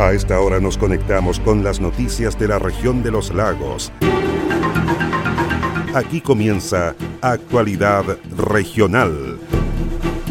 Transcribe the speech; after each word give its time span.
A 0.00 0.14
esta 0.14 0.40
hora 0.40 0.60
nos 0.60 0.78
conectamos 0.78 1.38
con 1.40 1.62
las 1.62 1.78
noticias 1.78 2.38
de 2.38 2.48
la 2.48 2.58
región 2.58 3.02
de 3.02 3.10
los 3.10 3.34
lagos. 3.34 3.92
Aquí 5.94 6.22
comienza 6.22 6.94
Actualidad 7.20 8.16
Regional. 8.34 9.38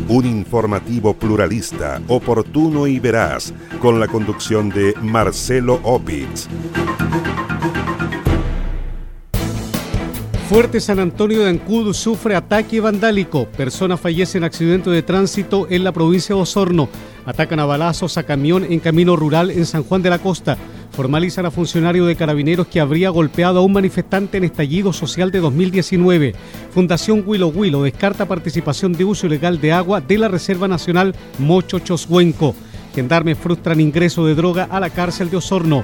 Un 0.08 0.26
informativo 0.26 1.14
pluralista, 1.14 2.02
oportuno 2.08 2.88
y 2.88 3.00
veraz, 3.00 3.54
con 3.80 4.00
la 4.00 4.08
conducción 4.08 4.70
de 4.70 4.96
Marcelo 5.04 5.80
Opitz. 5.84 6.48
Fuerte 10.50 10.80
San 10.80 10.98
Antonio 10.98 11.42
de 11.44 11.50
Ancud 11.50 11.94
sufre 11.94 12.34
ataque 12.34 12.80
vandálico. 12.80 13.46
Persona 13.46 13.98
fallece 13.98 14.40
en 14.40 14.46
accidente 14.46 14.90
de 14.90 15.04
tránsito 15.04 15.68
en 15.70 15.84
la 15.84 15.92
provincia 15.92 16.34
de 16.34 16.42
Osorno. 16.42 16.90
Atacan 17.26 17.60
a 17.60 17.66
balazos 17.66 18.18
a 18.18 18.24
camión 18.24 18.64
en 18.64 18.80
camino 18.80 19.16
rural 19.16 19.52
en 19.52 19.66
San 19.66 19.84
Juan 19.84 20.02
de 20.02 20.10
la 20.10 20.20
Costa. 20.20 20.58
Formalizan 20.92 21.46
a 21.46 21.52
funcionario 21.52 22.06
de 22.06 22.16
carabineros 22.16 22.68
que 22.68 22.80
habría 22.80 23.10
golpeado 23.10 23.60
a 23.60 23.62
un 23.62 23.74
manifestante 23.74 24.38
en 24.38 24.44
estallido 24.44 24.92
social 24.94 25.32
de 25.32 25.40
2019. 25.40 26.36
Fundación 26.72 27.24
Huilo 27.26 27.48
Huilo 27.48 27.84
descarta 27.84 28.26
participación 28.26 28.94
de 28.94 29.06
uso 29.06 29.28
ilegal 29.28 29.62
de 29.62 29.72
agua 29.72 30.02
de 30.02 30.18
la 30.18 30.28
Reserva 30.28 30.68
Nacional 30.68 31.16
Mocho 31.38 31.80
Choshuenco. 31.80 32.56
Gendarmes 32.94 33.38
frustran 33.38 33.80
ingreso 33.80 34.26
de 34.26 34.36
droga 34.36 34.68
a 34.70 34.80
la 34.80 34.90
cárcel 34.90 35.30
de 35.30 35.38
Osorno. 35.38 35.84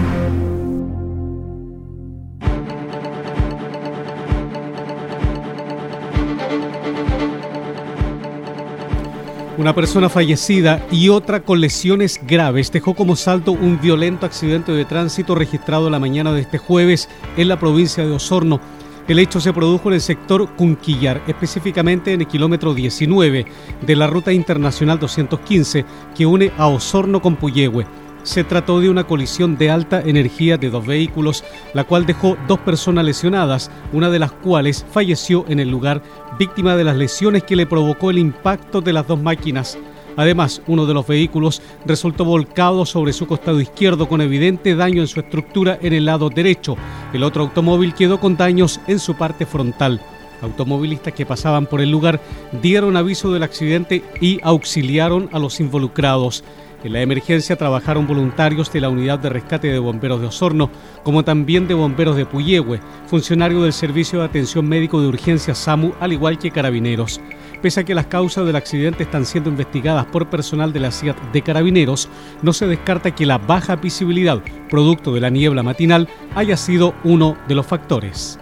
Una 9.61 9.75
persona 9.75 10.09
fallecida 10.09 10.83
y 10.89 11.09
otra 11.09 11.41
con 11.43 11.61
lesiones 11.61 12.19
graves 12.25 12.71
dejó 12.71 12.95
como 12.95 13.15
saldo 13.15 13.51
un 13.51 13.79
violento 13.79 14.25
accidente 14.25 14.71
de 14.71 14.85
tránsito 14.85 15.35
registrado 15.35 15.87
la 15.91 15.99
mañana 15.99 16.33
de 16.33 16.41
este 16.41 16.57
jueves 16.57 17.07
en 17.37 17.47
la 17.47 17.59
provincia 17.59 18.03
de 18.03 18.11
Osorno. 18.11 18.59
El 19.07 19.19
hecho 19.19 19.39
se 19.39 19.53
produjo 19.53 19.89
en 19.89 19.93
el 19.93 20.01
sector 20.01 20.49
Cunquillar, 20.55 21.21
específicamente 21.27 22.11
en 22.11 22.21
el 22.21 22.27
kilómetro 22.27 22.73
19 22.73 23.45
de 23.85 23.95
la 23.95 24.07
ruta 24.07 24.33
internacional 24.33 24.97
215 24.97 25.85
que 26.17 26.25
une 26.25 26.51
a 26.57 26.65
Osorno 26.65 27.21
con 27.21 27.35
Puyehue. 27.35 27.85
Se 28.23 28.43
trató 28.43 28.79
de 28.79 28.89
una 28.89 29.05
colisión 29.05 29.57
de 29.57 29.71
alta 29.71 30.01
energía 30.01 30.57
de 30.57 30.69
dos 30.69 30.85
vehículos, 30.85 31.43
la 31.73 31.83
cual 31.83 32.05
dejó 32.05 32.37
dos 32.47 32.59
personas 32.59 33.03
lesionadas, 33.03 33.71
una 33.93 34.09
de 34.09 34.19
las 34.19 34.31
cuales 34.31 34.85
falleció 34.91 35.45
en 35.47 35.59
el 35.59 35.69
lugar, 35.69 36.03
víctima 36.37 36.75
de 36.75 36.83
las 36.83 36.95
lesiones 36.95 37.43
que 37.43 37.55
le 37.55 37.65
provocó 37.65 38.11
el 38.11 38.19
impacto 38.19 38.81
de 38.81 38.93
las 38.93 39.07
dos 39.07 39.19
máquinas. 39.21 39.77
Además, 40.17 40.61
uno 40.67 40.85
de 40.85 40.93
los 40.93 41.07
vehículos 41.07 41.61
resultó 41.85 42.25
volcado 42.25 42.85
sobre 42.85 43.13
su 43.13 43.25
costado 43.27 43.59
izquierdo 43.59 44.07
con 44.07 44.21
evidente 44.21 44.75
daño 44.75 45.01
en 45.01 45.07
su 45.07 45.19
estructura 45.19 45.79
en 45.81 45.93
el 45.93 46.05
lado 46.05 46.29
derecho. 46.29 46.75
El 47.13 47.23
otro 47.23 47.43
automóvil 47.43 47.93
quedó 47.93 48.19
con 48.19 48.37
daños 48.37 48.79
en 48.87 48.99
su 48.99 49.15
parte 49.15 49.45
frontal. 49.45 50.01
Automovilistas 50.41 51.13
que 51.13 51.25
pasaban 51.25 51.65
por 51.65 51.81
el 51.81 51.91
lugar 51.91 52.19
dieron 52.61 52.97
aviso 52.97 53.31
del 53.31 53.43
accidente 53.43 54.03
y 54.19 54.39
auxiliaron 54.43 55.29
a 55.31 55.39
los 55.39 55.59
involucrados. 55.59 56.43
En 56.83 56.93
la 56.93 57.01
emergencia 57.01 57.55
trabajaron 57.55 58.07
voluntarios 58.07 58.73
de 58.73 58.81
la 58.81 58.89
Unidad 58.89 59.19
de 59.19 59.29
Rescate 59.29 59.67
de 59.67 59.77
Bomberos 59.77 60.19
de 60.19 60.27
Osorno, 60.27 60.71
como 61.03 61.23
también 61.23 61.67
de 61.67 61.75
Bomberos 61.75 62.15
de 62.15 62.25
Puyehue, 62.25 62.79
funcionario 63.05 63.61
del 63.61 63.73
Servicio 63.73 64.19
de 64.19 64.25
Atención 64.25 64.67
Médico 64.67 64.99
de 64.99 65.07
Urgencia 65.07 65.53
SAMU, 65.53 65.93
al 65.99 66.11
igual 66.11 66.39
que 66.39 66.49
carabineros. 66.49 67.21
Pese 67.61 67.81
a 67.81 67.83
que 67.83 67.93
las 67.93 68.07
causas 68.07 68.47
del 68.47 68.55
accidente 68.55 69.03
están 69.03 69.27
siendo 69.27 69.51
investigadas 69.51 70.05
por 70.05 70.27
personal 70.31 70.73
de 70.73 70.79
la 70.79 70.91
CIAT 70.91 71.17
de 71.31 71.43
Carabineros, 71.43 72.09
no 72.41 72.51
se 72.53 72.65
descarta 72.65 73.13
que 73.13 73.27
la 73.27 73.37
baja 73.37 73.75
visibilidad, 73.75 74.41
producto 74.67 75.13
de 75.13 75.21
la 75.21 75.29
niebla 75.29 75.61
matinal, 75.61 76.07
haya 76.33 76.57
sido 76.57 76.95
uno 77.03 77.37
de 77.47 77.53
los 77.53 77.67
factores. 77.67 78.39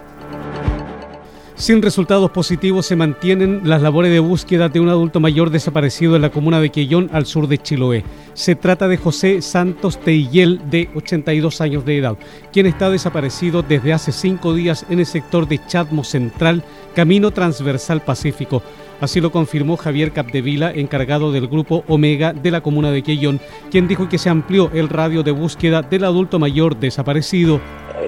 Sin 1.60 1.82
resultados 1.82 2.30
positivos 2.30 2.86
se 2.86 2.96
mantienen 2.96 3.60
las 3.64 3.82
labores 3.82 4.10
de 4.10 4.18
búsqueda 4.18 4.70
de 4.70 4.80
un 4.80 4.88
adulto 4.88 5.20
mayor 5.20 5.50
desaparecido 5.50 6.16
en 6.16 6.22
la 6.22 6.30
comuna 6.30 6.58
de 6.58 6.70
Quellón, 6.70 7.10
al 7.12 7.26
sur 7.26 7.48
de 7.48 7.58
Chiloé. 7.58 8.02
Se 8.32 8.54
trata 8.54 8.88
de 8.88 8.96
José 8.96 9.42
Santos 9.42 10.00
Teillel, 10.00 10.70
de 10.70 10.88
82 10.94 11.60
años 11.60 11.84
de 11.84 11.98
edad, 11.98 12.16
quien 12.50 12.64
está 12.64 12.88
desaparecido 12.88 13.60
desde 13.60 13.92
hace 13.92 14.10
cinco 14.10 14.54
días 14.54 14.86
en 14.88 15.00
el 15.00 15.06
sector 15.06 15.46
de 15.46 15.60
Chadmo 15.66 16.02
Central, 16.02 16.64
Camino 16.94 17.30
Transversal 17.30 18.00
Pacífico. 18.00 18.62
Así 19.02 19.20
lo 19.20 19.30
confirmó 19.30 19.76
Javier 19.76 20.12
Capdevila, 20.12 20.72
encargado 20.72 21.30
del 21.30 21.46
grupo 21.46 21.84
Omega 21.88 22.32
de 22.32 22.52
la 22.52 22.62
comuna 22.62 22.90
de 22.90 23.02
Quellón, 23.02 23.38
quien 23.70 23.86
dijo 23.86 24.08
que 24.08 24.16
se 24.16 24.30
amplió 24.30 24.70
el 24.72 24.88
radio 24.88 25.22
de 25.22 25.32
búsqueda 25.32 25.82
del 25.82 26.04
adulto 26.04 26.38
mayor 26.38 26.76
desaparecido 26.76 27.60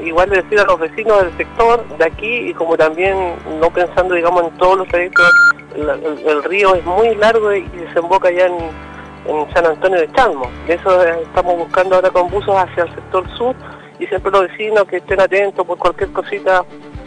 igual 0.04 0.30
le 0.30 0.42
decir 0.42 0.58
a 0.58 0.64
los 0.64 0.78
vecinos 0.78 1.22
del 1.22 1.36
sector 1.36 1.86
de 1.98 2.04
aquí 2.04 2.50
y 2.50 2.54
como 2.54 2.76
también 2.76 3.16
no 3.60 3.70
pensando 3.70 4.14
digamos 4.14 4.44
en 4.44 4.58
todos 4.58 4.78
los 4.78 4.88
trayectos, 4.88 5.24
el, 5.76 6.44
río 6.44 6.74
es 6.74 6.84
muy 6.84 7.14
largo 7.14 7.52
y 7.52 7.62
desemboca 7.68 8.30
ya 8.30 8.46
en, 8.46 8.92
San 9.54 9.64
Antonio 9.64 10.00
de 10.00 10.10
Chalmo. 10.12 10.50
Eso 10.66 11.00
estamos 11.04 11.56
buscando 11.56 11.94
ahora 11.94 12.10
con 12.10 12.28
buzos 12.28 12.56
hacia 12.56 12.82
el 12.82 12.94
sector 12.94 13.24
sur 13.38 13.54
y 14.00 14.06
siempre 14.06 14.32
los 14.32 14.48
vecinos 14.48 14.84
que 14.84 14.96
estén 14.96 15.20
atentos 15.20 15.64
por 15.64 15.78
cualquier 15.78 16.10
cosita, 16.10 16.64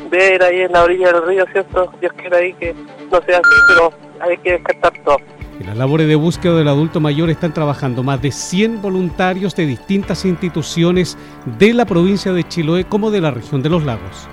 ver 0.09 0.41
ahí 0.41 0.61
en 0.61 0.71
la 0.71 0.83
orilla 0.83 1.11
del 1.11 1.27
río, 1.27 1.45
¿cierto? 1.51 1.91
Dios 1.99 2.13
quiera 2.13 2.37
ahí 2.37 2.53
que 2.53 2.73
no 3.11 3.21
sea 3.23 3.39
así, 3.39 3.55
pero 3.67 3.91
hay 4.21 4.37
que 4.37 4.53
descartar 4.53 4.93
todo. 5.03 5.17
En 5.59 5.67
las 5.67 5.77
labores 5.77 6.07
de 6.07 6.15
búsqueda 6.15 6.55
del 6.55 6.67
adulto 6.67 6.99
mayor 6.99 7.29
están 7.29 7.53
trabajando 7.53 8.03
más 8.03 8.21
de 8.21 8.31
100 8.31 8.81
voluntarios 8.81 9.55
de 9.55 9.65
distintas 9.65 10.25
instituciones 10.25 11.17
de 11.57 11.73
la 11.73 11.85
provincia 11.85 12.31
de 12.31 12.45
Chiloé 12.45 12.85
como 12.85 13.11
de 13.11 13.21
la 13.21 13.31
región 13.31 13.61
de 13.61 13.69
los 13.69 13.83
lagos. 13.83 14.29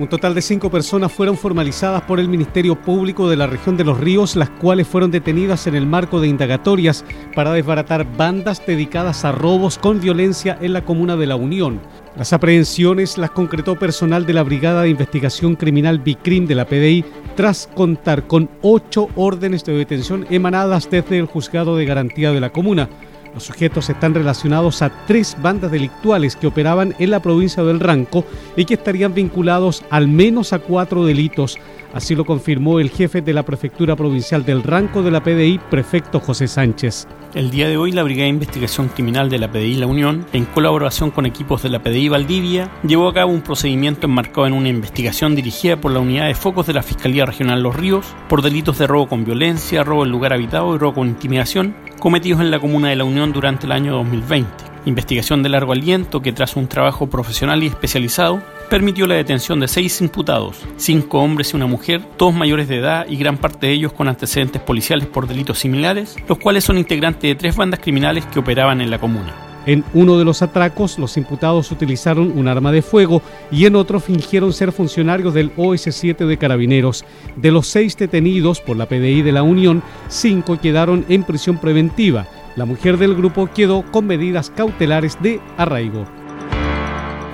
Un 0.00 0.08
total 0.08 0.34
de 0.34 0.40
cinco 0.40 0.70
personas 0.70 1.12
fueron 1.12 1.36
formalizadas 1.36 2.00
por 2.00 2.20
el 2.20 2.28
Ministerio 2.30 2.74
Público 2.74 3.28
de 3.28 3.36
la 3.36 3.46
región 3.46 3.76
de 3.76 3.84
los 3.84 4.00
ríos, 4.00 4.34
las 4.34 4.48
cuales 4.48 4.88
fueron 4.88 5.10
detenidas 5.10 5.66
en 5.66 5.74
el 5.74 5.84
marco 5.84 6.22
de 6.22 6.28
indagatorias 6.28 7.04
para 7.34 7.52
desbaratar 7.52 8.06
bandas 8.16 8.64
dedicadas 8.66 9.26
a 9.26 9.32
robos 9.32 9.76
con 9.76 10.00
violencia 10.00 10.56
en 10.62 10.72
la 10.72 10.86
comuna 10.86 11.18
de 11.18 11.26
La 11.26 11.36
Unión. 11.36 11.82
Las 12.16 12.32
aprehensiones 12.32 13.18
las 13.18 13.32
concretó 13.32 13.78
personal 13.78 14.24
de 14.24 14.32
la 14.32 14.42
Brigada 14.42 14.84
de 14.84 14.88
Investigación 14.88 15.54
Criminal 15.54 15.98
BICRIM 15.98 16.46
de 16.46 16.54
la 16.54 16.64
PDI 16.64 17.04
tras 17.36 17.66
contar 17.66 18.26
con 18.26 18.48
ocho 18.62 19.08
órdenes 19.16 19.64
de 19.66 19.74
detención 19.74 20.26
emanadas 20.30 20.88
desde 20.88 21.18
el 21.18 21.26
Juzgado 21.26 21.76
de 21.76 21.84
Garantía 21.84 22.32
de 22.32 22.40
la 22.40 22.48
Comuna. 22.48 22.88
Los 23.34 23.44
sujetos 23.44 23.88
están 23.88 24.14
relacionados 24.14 24.82
a 24.82 24.90
tres 25.06 25.36
bandas 25.40 25.70
delictuales 25.70 26.34
que 26.34 26.48
operaban 26.48 26.94
en 26.98 27.10
la 27.10 27.20
provincia 27.20 27.62
del 27.62 27.80
Ranco 27.80 28.24
y 28.56 28.64
que 28.64 28.74
estarían 28.74 29.14
vinculados 29.14 29.84
al 29.90 30.08
menos 30.08 30.52
a 30.52 30.58
cuatro 30.58 31.04
delitos. 31.04 31.58
Así 31.92 32.14
lo 32.14 32.24
confirmó 32.24 32.78
el 32.78 32.90
jefe 32.90 33.20
de 33.20 33.32
la 33.32 33.44
Prefectura 33.44 33.96
Provincial 33.96 34.44
del 34.44 34.62
Ranco 34.62 35.02
de 35.02 35.10
la 35.10 35.22
PDI, 35.22 35.60
prefecto 35.70 36.20
José 36.20 36.46
Sánchez. 36.46 37.08
El 37.34 37.50
día 37.50 37.68
de 37.68 37.76
hoy, 37.76 37.92
la 37.92 38.02
Brigada 38.02 38.24
de 38.24 38.30
Investigación 38.30 38.88
Criminal 38.88 39.28
de 39.28 39.38
la 39.38 39.50
PDI 39.50 39.76
La 39.76 39.86
Unión, 39.86 40.26
en 40.32 40.44
colaboración 40.44 41.10
con 41.10 41.26
equipos 41.26 41.62
de 41.62 41.68
la 41.68 41.80
PDI 41.80 42.08
Valdivia, 42.08 42.70
llevó 42.84 43.08
a 43.08 43.14
cabo 43.14 43.32
un 43.32 43.42
procedimiento 43.42 44.06
enmarcado 44.06 44.46
en 44.46 44.52
una 44.52 44.68
investigación 44.68 45.34
dirigida 45.36 45.80
por 45.80 45.92
la 45.92 46.00
Unidad 46.00 46.26
de 46.26 46.34
Focos 46.34 46.66
de 46.66 46.72
la 46.72 46.82
Fiscalía 46.82 47.26
Regional 47.26 47.62
Los 47.62 47.76
Ríos 47.76 48.06
por 48.28 48.42
delitos 48.42 48.78
de 48.78 48.86
robo 48.86 49.08
con 49.08 49.24
violencia, 49.24 49.84
robo 49.84 50.04
en 50.04 50.10
lugar 50.10 50.32
habitado 50.32 50.74
y 50.74 50.78
robo 50.78 50.94
con 50.94 51.08
intimidación 51.08 51.74
cometidos 52.00 52.40
en 52.40 52.50
la 52.50 52.58
Comuna 52.58 52.88
de 52.88 52.96
La 52.96 53.04
Unión 53.04 53.19
durante 53.28 53.66
el 53.66 53.72
año 53.72 53.92
2020. 53.92 54.48
Investigación 54.86 55.42
de 55.42 55.50
largo 55.50 55.72
aliento 55.72 56.22
que 56.22 56.32
tras 56.32 56.56
un 56.56 56.66
trabajo 56.66 57.08
profesional 57.08 57.62
y 57.62 57.66
especializado 57.66 58.40
permitió 58.70 59.06
la 59.06 59.16
detención 59.16 59.60
de 59.60 59.68
seis 59.68 60.00
imputados, 60.00 60.56
cinco 60.76 61.20
hombres 61.20 61.52
y 61.52 61.56
una 61.56 61.66
mujer, 61.66 62.02
todos 62.16 62.32
mayores 62.32 62.66
de 62.66 62.78
edad 62.78 63.06
y 63.06 63.16
gran 63.16 63.36
parte 63.36 63.66
de 63.66 63.74
ellos 63.74 63.92
con 63.92 64.08
antecedentes 64.08 64.62
policiales 64.62 65.06
por 65.06 65.28
delitos 65.28 65.58
similares, 65.58 66.16
los 66.26 66.38
cuales 66.38 66.64
son 66.64 66.78
integrantes 66.78 67.22
de 67.22 67.34
tres 67.34 67.56
bandas 67.56 67.80
criminales 67.80 68.24
que 68.26 68.38
operaban 68.38 68.80
en 68.80 68.90
la 68.90 68.98
comuna. 68.98 69.34
En 69.66 69.84
uno 69.92 70.18
de 70.18 70.24
los 70.24 70.40
atracos, 70.40 70.98
los 70.98 71.18
imputados 71.18 71.70
utilizaron 71.70 72.32
un 72.36 72.48
arma 72.48 72.72
de 72.72 72.80
fuego 72.80 73.20
y 73.50 73.66
en 73.66 73.76
otro 73.76 74.00
fingieron 74.00 74.54
ser 74.54 74.72
funcionarios 74.72 75.34
del 75.34 75.54
OS-7 75.56 76.26
de 76.26 76.38
Carabineros. 76.38 77.04
De 77.36 77.50
los 77.50 77.66
seis 77.66 77.96
detenidos 77.96 78.60
por 78.60 78.78
la 78.78 78.86
PDI 78.86 79.20
de 79.20 79.32
la 79.32 79.42
Unión, 79.42 79.82
cinco 80.08 80.58
quedaron 80.58 81.04
en 81.10 81.24
prisión 81.24 81.58
preventiva. 81.58 82.26
La 82.56 82.64
mujer 82.64 82.96
del 82.96 83.14
grupo 83.14 83.48
quedó 83.52 83.82
con 83.90 84.06
medidas 84.06 84.50
cautelares 84.50 85.20
de 85.22 85.40
arraigo. 85.56 86.19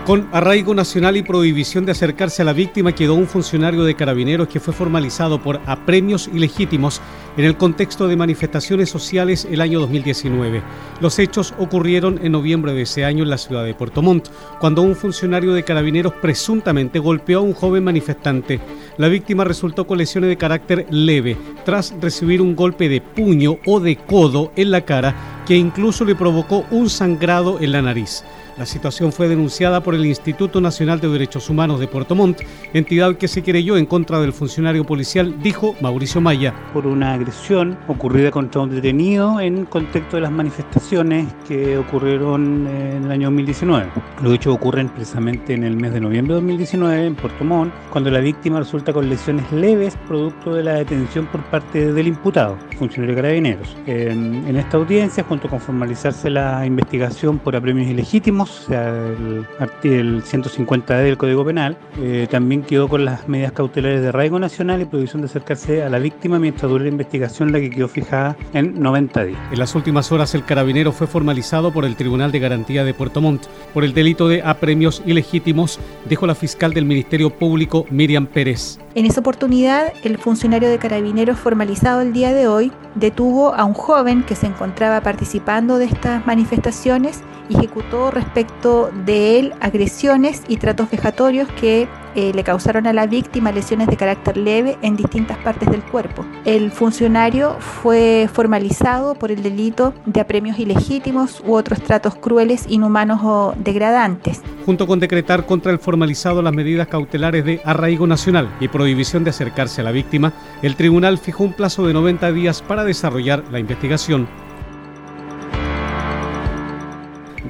Con 0.07 0.29
arraigo 0.31 0.73
nacional 0.73 1.17
y 1.17 1.25
prohibición 1.25 1.85
de 1.85 1.91
acercarse 1.91 2.41
a 2.41 2.45
la 2.45 2.53
víctima 2.53 2.93
quedó 2.93 3.15
un 3.15 3.27
funcionario 3.27 3.83
de 3.83 3.97
carabineros 3.97 4.47
que 4.47 4.61
fue 4.61 4.73
formalizado 4.73 5.43
por 5.43 5.61
apremios 5.67 6.31
ilegítimos 6.33 7.01
en 7.37 7.45
el 7.45 7.57
contexto 7.57 8.07
de 8.07 8.15
manifestaciones 8.15 8.89
sociales 8.89 9.49
el 9.51 9.61
año 9.61 9.81
2019. 9.81 10.63
Los 11.01 11.19
hechos 11.19 11.55
ocurrieron 11.59 12.21
en 12.23 12.31
noviembre 12.31 12.73
de 12.73 12.83
ese 12.83 13.05
año 13.05 13.25
en 13.25 13.31
la 13.31 13.37
ciudad 13.37 13.65
de 13.65 13.75
Puerto 13.75 14.01
Montt, 14.01 14.29
cuando 14.61 14.83
un 14.83 14.95
funcionario 14.95 15.53
de 15.55 15.65
carabineros 15.65 16.13
presuntamente 16.23 17.01
golpeó 17.01 17.41
a 17.41 17.43
un 17.43 17.53
joven 17.53 17.83
manifestante. 17.83 18.61
La 18.99 19.09
víctima 19.09 19.43
resultó 19.43 19.89
con 19.89 19.99
lesiones 19.99 20.31
de 20.31 20.39
carácter 20.39 20.87
leve, 20.89 21.37
tras 21.65 21.93
recibir 22.01 22.41
un 22.41 22.55
golpe 22.55 22.89
de 22.89 23.01
puño 23.01 23.59
o 23.67 23.81
de 23.81 23.97
codo 23.97 24.53
en 24.55 24.71
la 24.71 24.83
cara 24.83 25.43
que 25.45 25.57
incluso 25.57 26.05
le 26.05 26.15
provocó 26.15 26.65
un 26.71 26.91
sangrado 26.91 27.59
en 27.61 27.73
la 27.73 27.83
nariz. 27.83 28.23
La 28.59 28.65
situación 28.65 29.13
fue 29.13 29.29
denunciada 29.29 29.83
por 29.83 29.95
el 29.95 30.07
Instituto 30.07 30.63
Nacional 30.63 30.99
de 30.99 31.11
Derechos 31.11 31.51
Humanos 31.51 31.79
de 31.79 31.89
Puerto 31.89 32.15
Montt, 32.15 32.41
entidad 32.73 33.17
que 33.17 33.29
se 33.29 33.43
creyó 33.43 33.77
en 33.77 33.85
contra 33.85 34.19
del 34.19 34.33
funcionario 34.33 34.83
policial, 34.85 35.43
dijo 35.43 35.75
Mauricio 35.83 36.23
Maya. 36.23 36.55
Por 36.73 36.87
una 36.87 37.13
agresión 37.13 37.77
ocurrida 37.87 38.31
contra 38.31 38.63
un 38.63 38.71
detenido 38.71 39.41
en 39.41 39.67
contexto 39.67 40.17
de 40.17 40.23
las 40.23 40.33
manifestaciones 40.33 41.27
que 41.47 41.77
ocurrieron 41.77 42.67
en 42.67 43.05
el 43.05 43.11
año 43.11 43.27
2019. 43.27 43.89
Los 44.23 44.33
hechos 44.33 44.55
ocurren 44.55 44.89
precisamente 44.89 45.53
en 45.53 45.63
el 45.63 45.77
mes 45.77 45.93
de 45.93 46.01
noviembre 46.01 46.37
de 46.37 46.41
2019 46.41 47.07
en 47.09 47.15
Puerto 47.15 47.45
Montt, 47.45 47.75
cuando 47.91 48.11
la 48.11 48.21
víctima 48.21 48.59
resulta 48.61 48.91
con 48.91 49.07
lesiones 49.11 49.53
leves 49.53 49.99
producto 50.09 50.55
de 50.55 50.65
la 50.65 50.77
detención 50.77 51.27
por 51.27 51.43
parte 51.45 51.93
del 51.93 52.07
imputado, 52.07 52.57
funcionario 52.79 53.15
de 53.17 53.21
carabineros. 53.21 53.77
En 53.85 54.57
esta 54.57 54.79
audiencia, 54.79 55.25
junto 55.25 55.47
con 55.47 55.61
formalizarse 55.61 56.31
la 56.31 56.65
investigación 56.65 57.39
por 57.39 57.55
apremios 57.55 57.89
ilegítimos, 57.89 58.46
o 58.51 58.69
sea, 58.69 58.89
el, 58.89 59.47
el 59.83 60.23
150D 60.23 61.03
del 61.03 61.17
Código 61.17 61.45
Penal, 61.45 61.77
eh, 61.99 62.27
también 62.31 62.63
quedó 62.63 62.89
con 62.89 63.05
las 63.05 63.29
medidas 63.29 63.53
cautelares 63.53 64.03
de 64.03 64.09
arraigo 64.09 64.39
nacional 64.39 64.83
y 64.83 64.85
prohibición 64.85 65.23
de 65.23 65.27
acercarse 65.27 65.83
a 65.83 65.89
la 65.89 65.99
víctima 65.99 66.39
mientras 66.39 66.71
dure 66.71 66.85
la 66.85 66.91
investigación, 66.91 67.53
la 67.53 67.61
que 67.61 67.71
quedó 67.71 67.89
fijada 67.89 68.37
en 68.53 68.81
90 68.81 69.25
días. 69.25 69.41
En 69.53 69.59
las 69.59 69.75
últimas 69.75 70.13
horas, 70.13 70.35
el 70.35 70.45
carabinero 70.45 70.93
fue 70.93 71.07
formalizado 71.07 71.73
por 71.73 71.85
el 71.85 71.97
Tribunal 71.97 72.33
de 72.33 72.39
Garantía 72.39 72.85
de 72.85 72.95
Puerto 72.95 73.21
Montt 73.21 73.47
por 73.73 73.85
el 73.85 73.95
delito 73.95 74.29
de 74.29 74.43
apremios 74.43 75.03
ilegítimos, 75.07 75.79
dijo 76.09 76.27
la 76.27 76.35
fiscal 76.35 76.73
del 76.73 76.85
Ministerio 76.85 77.31
Público, 77.31 77.87
Miriam 77.91 78.27
Pérez. 78.27 78.79
En 78.97 79.05
esa 79.05 79.21
oportunidad, 79.21 79.93
el 80.05 80.17
funcionario 80.17 80.71
de 80.71 80.79
carabineros 80.79 81.39
formalizado 81.39 82.01
el 82.01 82.15
día 82.15 82.33
de 82.33 82.49
hoy 82.49 82.73
detuvo 82.95 83.53
a 83.53 83.63
un 83.65 83.75
joven 83.75 84.23
que 84.23 84.35
se 84.35 84.47
encontraba 84.47 85.03
participando 85.03 85.77
de 85.77 85.85
estas 85.85 86.27
manifestaciones 86.27 87.21
y 87.51 87.59
ejecutó 87.59 88.11
respecto 88.11 88.91
de 89.05 89.39
él 89.39 89.55
agresiones 89.61 90.41
y 90.49 90.57
tratos 90.57 90.91
vejatorios 90.91 91.47
que 91.61 91.89
eh, 92.17 92.33
le 92.35 92.43
causaron 92.43 92.87
a 92.87 92.93
la 92.93 93.07
víctima 93.07 93.53
lesiones 93.53 93.89
de 93.89 93.97
carácter 93.97 94.39
leve 94.39 94.79
en 94.83 94.97
distintas 94.97 95.37
partes 95.39 95.71
del 95.71 95.83
cuerpo. 95.83 96.25
El 96.47 96.71
funcionario 96.73 97.57
fue 97.61 98.29
formalizado 98.33 99.15
por 99.15 99.31
el 99.31 99.43
delito 99.43 99.93
de 100.07 100.21
apremios 100.21 100.59
ilegítimos 100.59 101.43
u 101.47 101.55
otros 101.55 101.81
tratos 101.83 102.15
crueles, 102.17 102.65
inhumanos 102.69 103.21
o 103.23 103.55
degradantes. 103.59 104.41
Junto 104.65 104.87
con 104.87 104.99
decretar 104.99 105.45
contra 105.45 105.71
el 105.71 105.79
formalizado 105.79 106.41
las 106.41 106.55
medidas 106.55 106.89
cautelares 106.89 107.45
de 107.45 107.61
arraigo 107.65 108.07
nacional 108.07 108.49
y 108.61 108.69
prohibición 108.69 109.23
de 109.23 109.31
acercarse 109.31 109.83
a 109.83 109.85
la 109.85 109.93
víctima, 109.93 110.33
el 110.63 110.75
tribunal 110.75 111.19
fijó 111.19 111.45
un 111.45 111.53
plazo 111.53 111.87
de 111.87 111.93
90 111.93 112.33
días 112.33 112.63
para 112.63 112.85
desarrollar 112.85 113.45
la 113.53 113.59
investigación. 113.59 114.27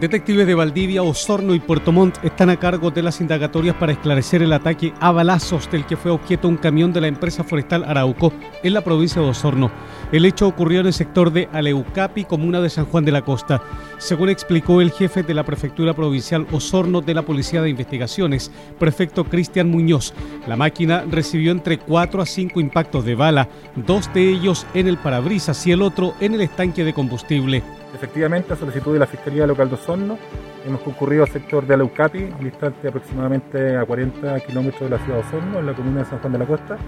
Detectives 0.01 0.47
de 0.47 0.55
Valdivia, 0.55 1.03
Osorno 1.03 1.55
y 1.55 1.59
Puerto 1.59 1.91
Montt 1.91 2.23
están 2.23 2.51
a 2.51 2.59
cargo 2.59 2.91
de 2.91 3.03
las 3.03 3.23
indagatorias 3.23 3.77
para 3.77 3.93
esclarecer 3.93 4.43
el 4.43 4.53
ataque 4.53 4.93
a 5.01 5.11
balazos 5.11 5.71
del 5.71 5.87
que 5.87 5.97
fue 5.97 6.11
objeto 6.11 6.49
un 6.49 6.59
camión 6.59 6.93
de 6.93 7.01
la 7.01 7.07
empresa 7.07 7.43
forestal 7.45 7.83
Arauco 7.83 8.31
en 8.63 8.75
la 8.75 8.83
provincia 8.83 9.23
de 9.23 9.29
Osorno. 9.29 9.71
El 10.13 10.25
hecho 10.25 10.47
ocurrió 10.47 10.81
en 10.81 10.87
el 10.87 10.93
sector 10.93 11.33
de 11.33 11.49
Aleucapi, 11.53 12.25
comuna 12.25 12.61
de 12.61 12.71
San 12.71 12.85
Juan 12.85 13.05
de 13.05 13.11
la 13.11 13.23
Costa. 13.23 13.61
Según 13.99 14.29
explicó 14.29 14.81
el 14.81 14.93
jefe 14.93 15.25
de 15.25 15.35
la 15.35 15.43
Prefectura 15.43 15.95
Provincial 15.95 16.47
Osorno 16.53 17.01
de 17.01 17.13
la 17.13 17.23
Policía 17.23 17.61
de 17.61 17.71
Investigaciones, 17.71 18.53
prefecto 18.79 19.25
Cristian 19.25 19.69
Muñoz, 19.69 20.15
la 20.47 20.57
máquina 20.57 21.05
recibió 21.11 21.51
entre 21.51 21.79
4 21.79 22.23
a 22.23 22.27
5 22.27 22.61
impactos 22.61 23.05
de 23.05 23.17
bala, 23.17 23.49
dos 23.75 24.13
de 24.15 24.31
ellos 24.31 24.65
en 24.75 24.87
el 24.87 24.97
parabrisas 24.97 25.67
y 25.67 25.73
el 25.73 25.83
otro 25.83 26.15
en 26.21 26.35
el 26.35 26.43
estanque 26.43 26.85
de 26.85 26.95
combustible. 26.95 27.65
Efectivamente, 27.93 28.53
a 28.53 28.57
solicitud 28.57 28.93
de 28.93 29.01
la 29.01 29.07
Fiscalía 29.07 29.47
Local 29.47 29.69
de 29.69 29.75
Osorno, 29.75 30.19
hemos 30.65 30.83
concurrido 30.83 31.25
al 31.25 31.31
sector 31.31 31.67
de 31.67 31.75
Aleucapi, 31.75 32.29
distante 32.41 32.89
aproximadamente 32.89 33.77
a 33.77 33.85
40 33.85 34.39
kilómetros 34.41 34.83
de 34.83 34.97
la 34.97 35.03
ciudad 35.03 35.21
de 35.21 35.27
Osorno, 35.27 35.59
en 35.59 35.67
la 35.67 35.73
comuna 35.73 36.01
de 36.01 36.07
San 36.07 36.19
Juan 36.21 36.33
de 36.33 36.39
la 36.39 36.47
Costa, 36.47 36.79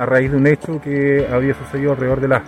a 0.00 0.06
raíz 0.06 0.30
de 0.30 0.38
un 0.38 0.46
hecho 0.46 0.80
que 0.80 1.28
había 1.30 1.52
sucedido 1.52 1.92
alrededor 1.92 2.22
de 2.22 2.28
las 2.28 2.42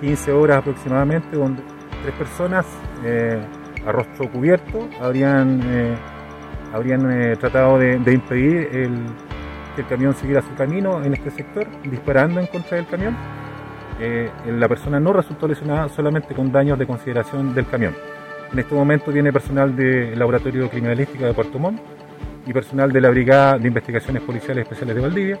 15 0.00 0.32
horas 0.32 0.58
aproximadamente, 0.58 1.36
donde 1.36 1.62
tres 2.02 2.14
personas 2.14 2.64
eh, 3.04 3.38
a 3.86 3.92
rostro 3.92 4.30
cubierto 4.32 4.88
habrían, 4.98 5.60
eh, 5.66 5.94
habrían 6.72 7.10
eh, 7.12 7.36
tratado 7.36 7.78
de, 7.78 7.96
impedir 8.10 8.70
el, 8.72 9.04
que 9.76 9.82
el 9.82 9.86
camión 9.86 10.14
siguiera 10.14 10.40
su 10.40 10.54
camino 10.54 11.04
en 11.04 11.12
este 11.12 11.30
sector, 11.30 11.66
disparando 11.82 12.40
en 12.40 12.46
contra 12.46 12.78
del 12.78 12.86
camión 12.86 13.14
eh, 14.00 14.30
la 14.46 14.66
persona 14.66 14.98
no 14.98 15.12
resultó 15.12 15.46
lesionada 15.46 15.90
solamente 15.90 16.34
con 16.34 16.50
daños 16.50 16.78
de 16.78 16.86
consideración 16.86 17.54
del 17.54 17.66
camión. 17.66 17.94
En 18.50 18.58
este 18.58 18.74
momento 18.74 19.12
viene 19.12 19.30
personal 19.30 19.76
del 19.76 20.18
Laboratorio 20.18 20.70
Criminalística 20.70 21.26
de 21.26 21.34
Puerto 21.34 21.58
Montt 21.58 21.80
y 22.46 22.52
personal 22.54 22.90
de 22.90 23.00
la 23.02 23.10
Brigada 23.10 23.58
de 23.58 23.68
Investigaciones 23.68 24.22
Policiales 24.22 24.62
Especiales 24.62 24.96
de 24.96 25.02
Valdivia 25.02 25.38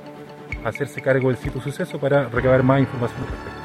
hacerse 0.64 1.00
cargo 1.00 1.28
del 1.28 1.38
sitio 1.38 1.60
suceso 1.60 1.98
para 1.98 2.28
recabar 2.28 2.62
más 2.62 2.80
información 2.80 3.20
al 3.22 3.28
respecto. 3.28 3.64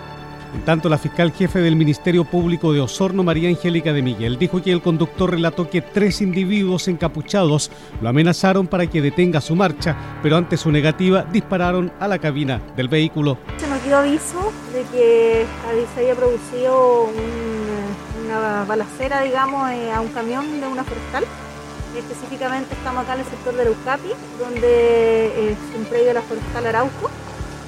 En 0.54 0.62
tanto, 0.62 0.90
la 0.90 0.98
fiscal 0.98 1.32
jefe 1.32 1.60
del 1.60 1.76
Ministerio 1.76 2.26
Público 2.26 2.74
de 2.74 2.82
Osorno, 2.82 3.24
María 3.24 3.50
Angélica 3.50 3.94
de 3.94 4.02
Miguel, 4.02 4.40
dijo 4.40 4.62
que 4.62 4.72
el 4.72 4.82
conductor 4.82 5.30
relató 5.30 5.70
que 5.70 5.82
tres 5.82 6.22
individuos 6.22 6.88
encapuchados 6.88 7.70
lo 8.02 8.10
amenazaron 8.10 8.66
para 8.66 8.88
que 8.88 9.02
detenga 9.02 9.42
su 9.42 9.56
marcha, 9.56 9.96
pero 10.24 10.38
ante 10.38 10.58
su 10.58 10.72
negativa 10.72 11.24
dispararon 11.32 11.92
a 12.00 12.08
la 12.08 12.18
cabina 12.18 12.60
del 12.76 12.88
vehículo. 12.88 13.38
Se 13.58 13.68
nos 13.68 13.84
dio 13.84 13.98
aviso 13.98 14.52
de 14.74 14.82
que 14.92 15.46
se 15.94 16.00
había 16.00 16.16
producido 16.16 17.04
un, 17.04 18.26
una 18.26 18.66
balacera, 18.66 19.22
digamos, 19.22 19.70
eh, 19.70 19.92
a 19.92 20.02
un 20.02 20.10
camión 20.10 20.60
de 20.60 20.68
una 20.68 20.84
forestal. 20.84 21.26
Específicamente 21.96 22.74
estamos 22.74 23.04
acá 23.04 23.16
en 23.16 23.22
el 23.22 23.26
sector 23.26 23.56
de 23.56 23.64
Eucapi, 23.64 24.10
donde 24.40 25.52
es 25.52 25.58
un 25.76 25.86
predio 25.86 26.08
de 26.08 26.14
la 26.14 26.22
forestal 26.22 26.68
Arauco 26.68 27.10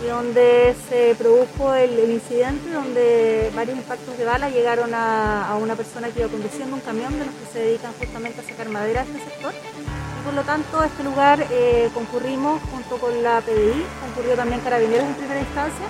y 0.03 0.07
donde 0.07 0.75
se 0.89 1.15
produjo 1.15 1.73
el, 1.73 2.11
incidente 2.11 2.71
donde 2.71 3.51
varios 3.55 3.77
impactos 3.77 4.17
de 4.17 4.25
bala 4.25 4.49
llegaron 4.49 4.93
a, 4.93 5.47
a, 5.49 5.55
una 5.57 5.75
persona 5.75 6.09
que 6.09 6.19
iba 6.19 6.29
conduciendo 6.29 6.75
un 6.75 6.81
camión 6.81 7.11
de 7.19 7.25
los 7.25 7.35
que 7.35 7.45
se 7.53 7.59
dedican 7.59 7.93
justamente 7.99 8.41
a 8.41 8.43
sacar 8.43 8.69
madera 8.69 9.03
de 9.03 9.11
este 9.11 9.29
sector. 9.29 9.53
Y 9.53 10.23
por 10.23 10.33
lo 10.33 10.43
tanto 10.43 10.79
a 10.79 10.85
este 10.85 11.03
lugar 11.03 11.45
eh, 11.51 11.89
concurrimos 11.93 12.61
junto 12.71 12.97
con 12.97 13.23
la 13.23 13.41
PDI, 13.41 13.85
concurrió 14.01 14.35
también 14.35 14.61
Carabineros 14.61 15.05
en 15.05 15.15
primera 15.15 15.39
instancia 15.39 15.85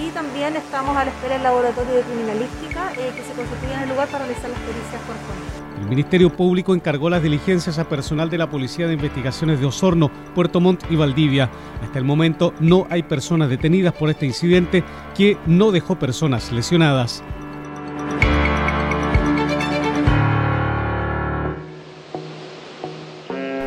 y 0.00 0.10
también 0.10 0.56
estamos 0.56 0.96
a 0.96 1.04
la 1.04 1.10
espera 1.10 1.34
del 1.34 1.42
laboratorio 1.42 1.94
de 1.94 2.02
criminalística 2.02 2.92
eh, 2.92 3.12
que 3.14 3.22
se 3.22 3.32
constituye 3.32 3.74
en 3.74 3.82
el 3.82 3.88
lugar 3.90 4.08
para 4.08 4.24
realizar 4.24 4.50
las 4.50 4.60
pericias 4.60 5.02
correspondientes. 5.06 5.61
El 5.92 5.96
Ministerio 5.96 6.34
Público 6.34 6.74
encargó 6.74 7.10
las 7.10 7.22
diligencias 7.22 7.78
a 7.78 7.86
personal 7.86 8.30
de 8.30 8.38
la 8.38 8.48
Policía 8.48 8.86
de 8.86 8.94
Investigaciones 8.94 9.60
de 9.60 9.66
Osorno, 9.66 10.10
Puerto 10.34 10.58
Montt 10.58 10.84
y 10.88 10.96
Valdivia. 10.96 11.50
Hasta 11.82 11.98
el 11.98 12.06
momento 12.06 12.54
no 12.60 12.86
hay 12.88 13.02
personas 13.02 13.50
detenidas 13.50 13.92
por 13.92 14.08
este 14.08 14.24
incidente 14.24 14.84
que 15.14 15.36
no 15.44 15.70
dejó 15.70 15.98
personas 15.98 16.50
lesionadas. 16.50 17.22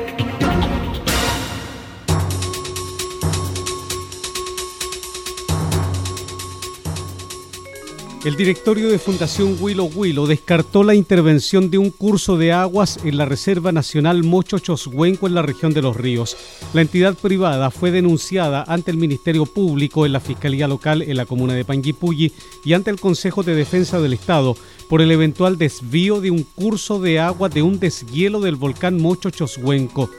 El 8.23 8.35
directorio 8.35 8.89
de 8.89 8.99
Fundación 8.99 9.57
Huilo 9.59 9.85
Huilo 9.85 10.27
descartó 10.27 10.83
la 10.83 10.93
intervención 10.93 11.71
de 11.71 11.79
un 11.79 11.89
curso 11.89 12.37
de 12.37 12.51
aguas 12.51 12.99
en 13.03 13.17
la 13.17 13.25
Reserva 13.25 13.71
Nacional 13.71 14.23
Mocho 14.23 14.59
Choshuenco 14.59 15.25
en 15.25 15.33
la 15.33 15.41
región 15.41 15.73
de 15.73 15.81
Los 15.81 15.97
Ríos. 15.97 16.37
La 16.73 16.81
entidad 16.81 17.15
privada 17.15 17.71
fue 17.71 17.89
denunciada 17.89 18.63
ante 18.67 18.91
el 18.91 18.97
Ministerio 18.97 19.47
Público 19.47 20.05
en 20.05 20.13
la 20.13 20.19
Fiscalía 20.19 20.67
Local 20.67 21.01
en 21.01 21.17
la 21.17 21.25
comuna 21.25 21.55
de 21.55 21.65
Panguipulli 21.65 22.31
y 22.63 22.73
ante 22.73 22.91
el 22.91 22.99
Consejo 22.99 23.41
de 23.41 23.55
Defensa 23.55 23.99
del 23.99 24.13
Estado 24.13 24.55
por 24.87 25.01
el 25.01 25.09
eventual 25.09 25.57
desvío 25.57 26.21
de 26.21 26.29
un 26.29 26.43
curso 26.43 26.99
de 26.99 27.19
agua 27.19 27.49
de 27.49 27.63
un 27.63 27.79
deshielo 27.79 28.39
del 28.39 28.55
volcán 28.55 29.01
Mocho 29.01 29.31
Choshuenco. 29.31 30.11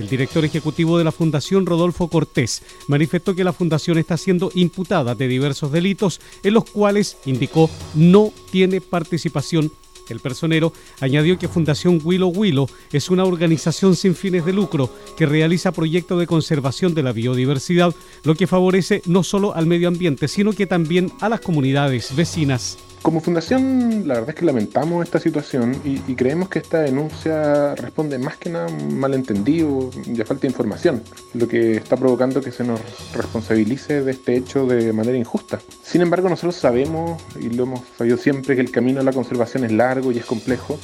El 0.00 0.08
director 0.08 0.46
ejecutivo 0.46 0.96
de 0.96 1.04
la 1.04 1.12
Fundación, 1.12 1.66
Rodolfo 1.66 2.08
Cortés, 2.08 2.62
manifestó 2.88 3.34
que 3.34 3.44
la 3.44 3.52
Fundación 3.52 3.98
está 3.98 4.16
siendo 4.16 4.50
imputada 4.54 5.14
de 5.14 5.28
diversos 5.28 5.72
delitos 5.72 6.22
en 6.42 6.54
los 6.54 6.64
cuales, 6.64 7.18
indicó, 7.26 7.68
no 7.94 8.32
tiene 8.50 8.80
participación. 8.80 9.70
El 10.08 10.20
personero 10.20 10.72
añadió 11.00 11.38
que 11.38 11.48
Fundación 11.48 12.00
Huilo 12.02 12.28
Huilo 12.28 12.66
es 12.92 13.10
una 13.10 13.24
organización 13.24 13.94
sin 13.94 14.14
fines 14.14 14.46
de 14.46 14.54
lucro 14.54 14.88
que 15.18 15.26
realiza 15.26 15.70
proyectos 15.70 16.18
de 16.18 16.26
conservación 16.26 16.94
de 16.94 17.02
la 17.02 17.12
biodiversidad, 17.12 17.94
lo 18.24 18.34
que 18.34 18.46
favorece 18.46 19.02
no 19.04 19.22
solo 19.22 19.54
al 19.54 19.66
medio 19.66 19.86
ambiente, 19.86 20.28
sino 20.28 20.54
que 20.54 20.66
también 20.66 21.12
a 21.20 21.28
las 21.28 21.40
comunidades 21.42 22.16
vecinas. 22.16 22.78
Como 23.02 23.22
fundación, 23.22 24.06
la 24.06 24.14
verdad 24.14 24.30
es 24.30 24.34
que 24.34 24.44
lamentamos 24.44 25.02
esta 25.02 25.18
situación 25.18 25.74
y, 25.84 26.14
creemos 26.14 26.50
que 26.50 26.58
esta 26.58 26.80
denuncia 26.80 27.74
responde 27.74 28.18
más 28.18 28.36
que 28.36 28.50
nada 28.50 28.66
a 28.66 28.70
un 28.70 28.98
malentendido 28.98 29.88
y 30.04 30.20
a 30.20 30.26
falta 30.26 30.42
de 30.42 30.48
información, 30.48 31.02
lo 31.32 31.48
que 31.48 31.76
está 31.76 31.96
provocando 31.96 32.42
que 32.42 32.52
se 32.52 32.62
nos 32.62 32.78
responsabilice 33.14 34.02
de 34.02 34.12
este 34.12 34.36
hecho 34.36 34.66
de 34.66 34.92
manera 34.92 35.16
injusta. 35.16 35.60
Sin 35.82 36.02
embargo, 36.02 36.28
nosotros 36.28 36.56
sabemos, 36.56 37.22
y 37.40 37.48
lo 37.48 37.62
hemos 37.62 37.80
sabido 37.96 38.18
siempre, 38.18 38.54
que 38.54 38.60
el 38.60 38.70
camino 38.70 39.00
a 39.00 39.02
la 39.02 39.14
conservación 39.14 39.64
es 39.64 39.72
largo 39.72 40.12
y 40.12 40.18
es 40.18 40.26
complejo, 40.26 40.78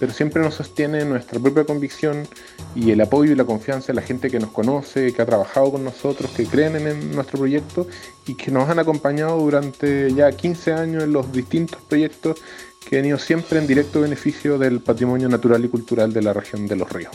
pero 0.00 0.14
siempre 0.14 0.42
nos 0.42 0.54
sostiene 0.54 1.04
nuestra 1.04 1.38
propia 1.38 1.64
convicción 1.64 2.26
y 2.74 2.90
el 2.90 3.00
apoyo 3.02 3.32
y 3.32 3.36
la 3.36 3.44
confianza 3.44 3.88
de 3.88 3.94
la 3.94 4.02
gente 4.02 4.30
que 4.30 4.40
nos 4.40 4.50
conoce, 4.50 5.12
que 5.12 5.20
ha 5.22 5.26
trabajado 5.26 5.70
con 5.72 5.84
nosotros, 5.84 6.30
que 6.30 6.46
creen 6.46 6.74
en 6.74 7.14
nuestro 7.14 7.38
proyecto 7.38 7.86
y 8.26 8.34
que 8.34 8.50
nos 8.50 8.68
han 8.68 8.78
acompañado 8.78 9.38
durante 9.38 10.12
ya 10.14 10.32
15 10.32 10.72
años 10.72 11.04
en 11.04 11.12
los 11.12 11.30
distintos 11.30 11.80
proyectos 11.82 12.40
que 12.88 12.98
han 12.98 13.04
ido 13.04 13.18
siempre 13.18 13.58
en 13.58 13.66
directo 13.66 14.00
beneficio 14.00 14.58
del 14.58 14.80
patrimonio 14.80 15.28
natural 15.28 15.62
y 15.64 15.68
cultural 15.68 16.14
de 16.14 16.22
la 16.22 16.32
región 16.32 16.66
de 16.66 16.76
los 16.76 16.90
ríos. 16.90 17.12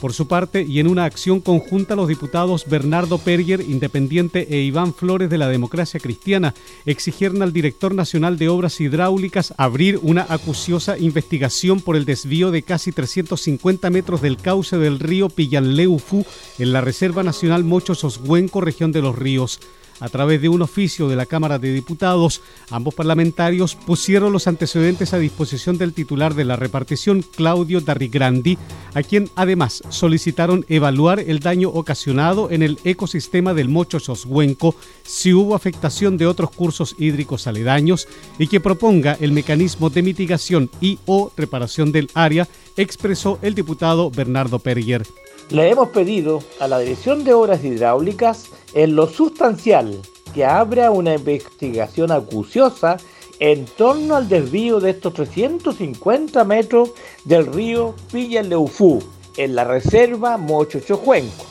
Por 0.00 0.12
su 0.12 0.28
parte, 0.28 0.62
y 0.62 0.78
en 0.78 0.86
una 0.86 1.04
acción 1.04 1.40
conjunta, 1.40 1.96
los 1.96 2.06
diputados 2.06 2.66
Bernardo 2.68 3.18
Perger, 3.18 3.60
Independiente, 3.60 4.46
e 4.48 4.62
Iván 4.62 4.94
Flores 4.94 5.28
de 5.28 5.38
la 5.38 5.48
Democracia 5.48 5.98
Cristiana 5.98 6.54
exigieron 6.86 7.42
al 7.42 7.52
director 7.52 7.94
nacional 7.94 8.38
de 8.38 8.48
Obras 8.48 8.80
Hidráulicas 8.80 9.54
abrir 9.56 9.98
una 10.00 10.24
acuciosa 10.28 10.96
investigación 10.98 11.80
por 11.80 11.96
el 11.96 12.04
desvío 12.04 12.52
de 12.52 12.62
casi 12.62 12.92
350 12.92 13.90
metros 13.90 14.22
del 14.22 14.36
cauce 14.36 14.76
del 14.78 15.00
río 15.00 15.30
Pillanleufu 15.30 16.24
en 16.60 16.72
la 16.72 16.80
Reserva 16.80 17.24
Nacional 17.24 17.64
Mocho 17.64 17.96
Soshuenco, 17.96 18.60
región 18.60 18.92
de 18.92 19.02
los 19.02 19.18
ríos. 19.18 19.58
A 20.00 20.08
través 20.08 20.40
de 20.40 20.48
un 20.48 20.62
oficio 20.62 21.08
de 21.08 21.16
la 21.16 21.26
Cámara 21.26 21.58
de 21.58 21.72
Diputados, 21.72 22.40
ambos 22.70 22.94
parlamentarios 22.94 23.74
pusieron 23.74 24.32
los 24.32 24.46
antecedentes 24.46 25.12
a 25.12 25.18
disposición 25.18 25.76
del 25.76 25.92
titular 25.92 26.34
de 26.34 26.44
la 26.44 26.56
repartición, 26.56 27.22
Claudio 27.22 27.80
Darrigrandi, 27.80 28.58
a 28.94 29.02
quien 29.02 29.28
además 29.34 29.82
solicitaron 29.88 30.64
evaluar 30.68 31.18
el 31.20 31.40
daño 31.40 31.70
ocasionado 31.70 32.50
en 32.50 32.62
el 32.62 32.78
ecosistema 32.84 33.54
del 33.54 33.68
Mocho 33.68 33.98
Soshuenco, 33.98 34.74
si 35.02 35.32
hubo 35.32 35.54
afectación 35.54 36.16
de 36.16 36.26
otros 36.26 36.50
cursos 36.50 36.94
hídricos 36.98 37.46
aledaños 37.46 38.06
y 38.38 38.46
que 38.46 38.60
proponga 38.60 39.16
el 39.20 39.32
mecanismo 39.32 39.90
de 39.90 40.02
mitigación 40.02 40.70
y 40.80 40.98
o 41.06 41.32
reparación 41.36 41.90
del 41.90 42.08
área, 42.14 42.46
expresó 42.76 43.38
el 43.42 43.54
diputado 43.54 44.10
Bernardo 44.10 44.60
Perger. 44.60 45.06
Le 45.50 45.70
hemos 45.70 45.88
pedido 45.88 46.42
a 46.60 46.68
la 46.68 46.78
Dirección 46.78 47.24
de 47.24 47.32
Obras 47.32 47.64
Hidráulicas 47.64 48.50
en 48.74 48.94
lo 48.94 49.06
sustancial 49.06 49.98
que 50.34 50.44
abra 50.44 50.90
una 50.90 51.14
investigación 51.14 52.12
acuciosa 52.12 52.98
en 53.40 53.64
torno 53.64 54.16
al 54.16 54.28
desvío 54.28 54.78
de 54.78 54.90
estos 54.90 55.14
350 55.14 56.44
metros 56.44 56.90
del 57.24 57.46
río 57.46 57.94
Leufú 58.12 59.02
en 59.38 59.54
la 59.54 59.64
reserva 59.64 60.36
Mocho 60.36 60.80
Chojuenco, 60.80 61.46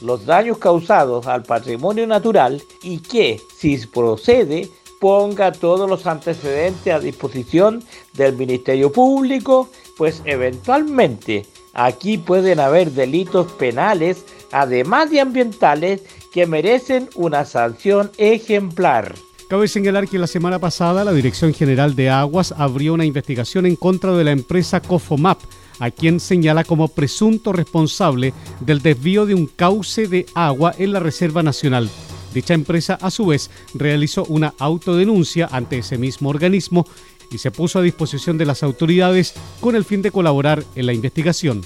los 0.00 0.26
daños 0.26 0.58
causados 0.58 1.26
al 1.26 1.42
patrimonio 1.42 2.06
natural 2.06 2.62
y 2.84 2.98
que, 2.98 3.40
si 3.56 3.78
procede, 3.78 4.68
ponga 5.00 5.50
todos 5.50 5.90
los 5.90 6.06
antecedentes 6.06 6.94
a 6.94 7.00
disposición 7.00 7.82
del 8.12 8.36
Ministerio 8.36 8.92
Público, 8.92 9.70
pues 9.96 10.22
eventualmente 10.24 11.46
Aquí 11.74 12.18
pueden 12.18 12.60
haber 12.60 12.92
delitos 12.92 13.50
penales, 13.52 14.24
además 14.52 15.10
de 15.10 15.20
ambientales, 15.20 16.02
que 16.32 16.46
merecen 16.46 17.08
una 17.14 17.44
sanción 17.44 18.10
ejemplar. 18.18 19.14
Cabe 19.48 19.66
señalar 19.66 20.06
que 20.06 20.18
la 20.18 20.28
semana 20.28 20.60
pasada 20.60 21.04
la 21.04 21.12
Dirección 21.12 21.52
General 21.52 21.96
de 21.96 22.08
Aguas 22.08 22.54
abrió 22.56 22.94
una 22.94 23.04
investigación 23.04 23.66
en 23.66 23.74
contra 23.74 24.16
de 24.16 24.22
la 24.22 24.30
empresa 24.30 24.80
Cofomap, 24.80 25.40
a 25.80 25.90
quien 25.90 26.20
señala 26.20 26.62
como 26.62 26.86
presunto 26.88 27.52
responsable 27.52 28.32
del 28.60 28.80
desvío 28.80 29.26
de 29.26 29.34
un 29.34 29.46
cauce 29.46 30.06
de 30.06 30.26
agua 30.34 30.72
en 30.78 30.92
la 30.92 31.00
Reserva 31.00 31.42
Nacional. 31.42 31.90
Dicha 32.32 32.54
empresa, 32.54 32.96
a 33.00 33.10
su 33.10 33.26
vez, 33.26 33.50
realizó 33.74 34.24
una 34.26 34.54
autodenuncia 34.58 35.48
ante 35.50 35.78
ese 35.78 35.98
mismo 35.98 36.28
organismo 36.28 36.86
y 37.30 37.38
se 37.38 37.50
puso 37.50 37.78
a 37.78 37.82
disposición 37.82 38.38
de 38.38 38.46
las 38.46 38.62
autoridades 38.62 39.34
con 39.60 39.76
el 39.76 39.84
fin 39.84 40.02
de 40.02 40.10
colaborar 40.10 40.64
en 40.74 40.86
la 40.86 40.92
investigación. 40.92 41.62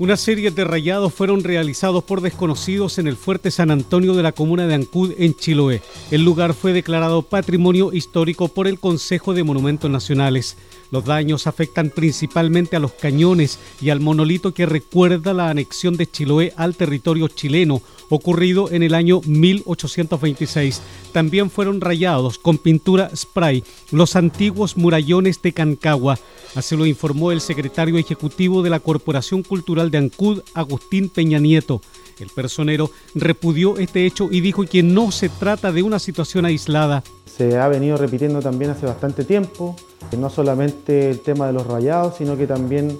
Una 0.00 0.16
serie 0.16 0.52
de 0.52 0.62
rayados 0.62 1.12
fueron 1.12 1.42
realizados 1.42 2.04
por 2.04 2.20
desconocidos 2.20 2.98
en 2.98 3.08
el 3.08 3.16
fuerte 3.16 3.50
San 3.50 3.72
Antonio 3.72 4.14
de 4.14 4.22
la 4.22 4.30
comuna 4.30 4.68
de 4.68 4.74
Ancud, 4.74 5.10
en 5.18 5.34
Chiloé. 5.34 5.82
El 6.12 6.22
lugar 6.22 6.54
fue 6.54 6.72
declarado 6.72 7.22
patrimonio 7.22 7.92
histórico 7.92 8.46
por 8.46 8.68
el 8.68 8.78
Consejo 8.78 9.34
de 9.34 9.42
Monumentos 9.42 9.90
Nacionales. 9.90 10.56
Los 10.92 11.04
daños 11.04 11.48
afectan 11.48 11.90
principalmente 11.90 12.76
a 12.76 12.78
los 12.78 12.92
cañones 12.92 13.58
y 13.80 13.90
al 13.90 13.98
monolito 13.98 14.54
que 14.54 14.66
recuerda 14.66 15.34
la 15.34 15.50
anexión 15.50 15.96
de 15.96 16.08
Chiloé 16.08 16.52
al 16.56 16.76
territorio 16.76 17.26
chileno, 17.26 17.82
ocurrido 18.08 18.70
en 18.70 18.84
el 18.84 18.94
año 18.94 19.20
1826. 19.26 20.80
También 21.12 21.50
fueron 21.50 21.80
rayados 21.80 22.38
con 22.38 22.56
pintura 22.56 23.10
spray 23.14 23.64
los 23.90 24.14
antiguos 24.14 24.76
murallones 24.76 25.42
de 25.42 25.52
Cancagua. 25.52 26.18
Así 26.54 26.76
lo 26.76 26.86
informó 26.86 27.32
el 27.32 27.40
secretario 27.40 27.98
ejecutivo 27.98 28.62
de 28.62 28.70
la 28.70 28.80
Corporación 28.80 29.42
Cultural 29.42 29.87
de 29.90 29.98
Ancud, 29.98 30.42
Agustín 30.54 31.08
Peña 31.08 31.38
Nieto. 31.38 31.80
El 32.18 32.28
personero 32.30 32.90
repudió 33.14 33.78
este 33.78 34.04
hecho 34.04 34.28
y 34.30 34.40
dijo 34.40 34.64
que 34.64 34.82
no 34.82 35.12
se 35.12 35.28
trata 35.28 35.72
de 35.72 35.82
una 35.82 35.98
situación 35.98 36.44
aislada. 36.44 37.02
Se 37.26 37.56
ha 37.56 37.68
venido 37.68 37.96
repitiendo 37.96 38.40
también 38.40 38.72
hace 38.72 38.86
bastante 38.86 39.24
tiempo, 39.24 39.76
no 40.16 40.28
solamente 40.30 41.10
el 41.10 41.20
tema 41.20 41.46
de 41.46 41.52
los 41.52 41.66
rayados, 41.66 42.16
sino 42.16 42.36
que 42.36 42.46
también 42.46 42.98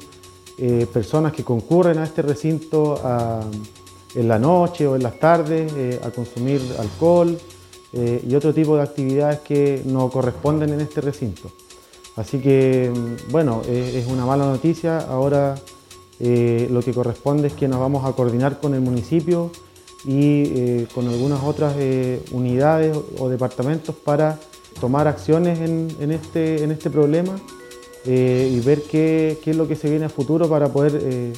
eh, 0.59 0.87
personas 0.93 1.33
que 1.33 1.45
concurren 1.45 1.99
a 1.99 2.05
este 2.05 2.23
recinto 2.23 3.01
en 4.15 4.29
la 4.29 4.39
noche 4.39 4.87
o 4.87 4.97
en 4.97 5.03
las 5.03 5.19
tardes 5.19 5.73
eh, 5.77 6.01
a 6.03 6.11
consumir 6.11 6.61
alcohol 6.79 7.39
eh, 7.93 8.25
y 8.27 8.35
otro 8.35 8.53
tipo 8.53 8.77
de 8.77 8.83
actividades 8.83 9.39
que 9.41 9.83
no 9.85 10.11
corresponden 10.11 10.71
en 10.71 10.81
este 10.81 11.01
recinto. 11.01 11.51
Así 12.17 12.41
que, 12.41 12.93
mm, 12.93 13.31
bueno, 13.31 13.63
es 13.69 14.07
una 14.09 14.27
mala 14.27 14.47
noticia. 14.47 14.99
Ahora 14.99 15.55
eh, 16.21 16.69
lo 16.71 16.83
que 16.83 16.93
corresponde 16.93 17.49
es 17.49 17.55
que 17.55 17.69
nos 17.69 17.79
vamos 17.79 18.05
a 18.05 18.13
coordinar 18.13 18.59
con 18.61 18.75
el 18.75 18.81
municipio 18.81 19.51
y 20.05 20.43
eh, 20.45 20.87
con 20.95 21.07
algunas 21.09 21.43
otras 21.45 21.75
eh, 21.79 22.23
unidades 22.33 22.97
o 23.19 23.29
departamentos 23.29 23.95
para 23.95 24.39
tomar 24.81 25.07
acciones 25.07 25.61
en, 25.61 26.13
este, 26.13 26.63
en 26.63 26.71
este 26.71 26.91
problema 26.91 27.37
y 28.05 28.61
ver 28.61 28.83
qué, 28.83 29.39
qué, 29.43 29.51
es 29.51 29.57
lo 29.57 29.69
que 29.69 29.77
se 29.77 29.91
viene 29.91 30.07
a 30.07 30.09
futuro 30.09 30.49
para 30.49 30.73
poder 30.73 31.35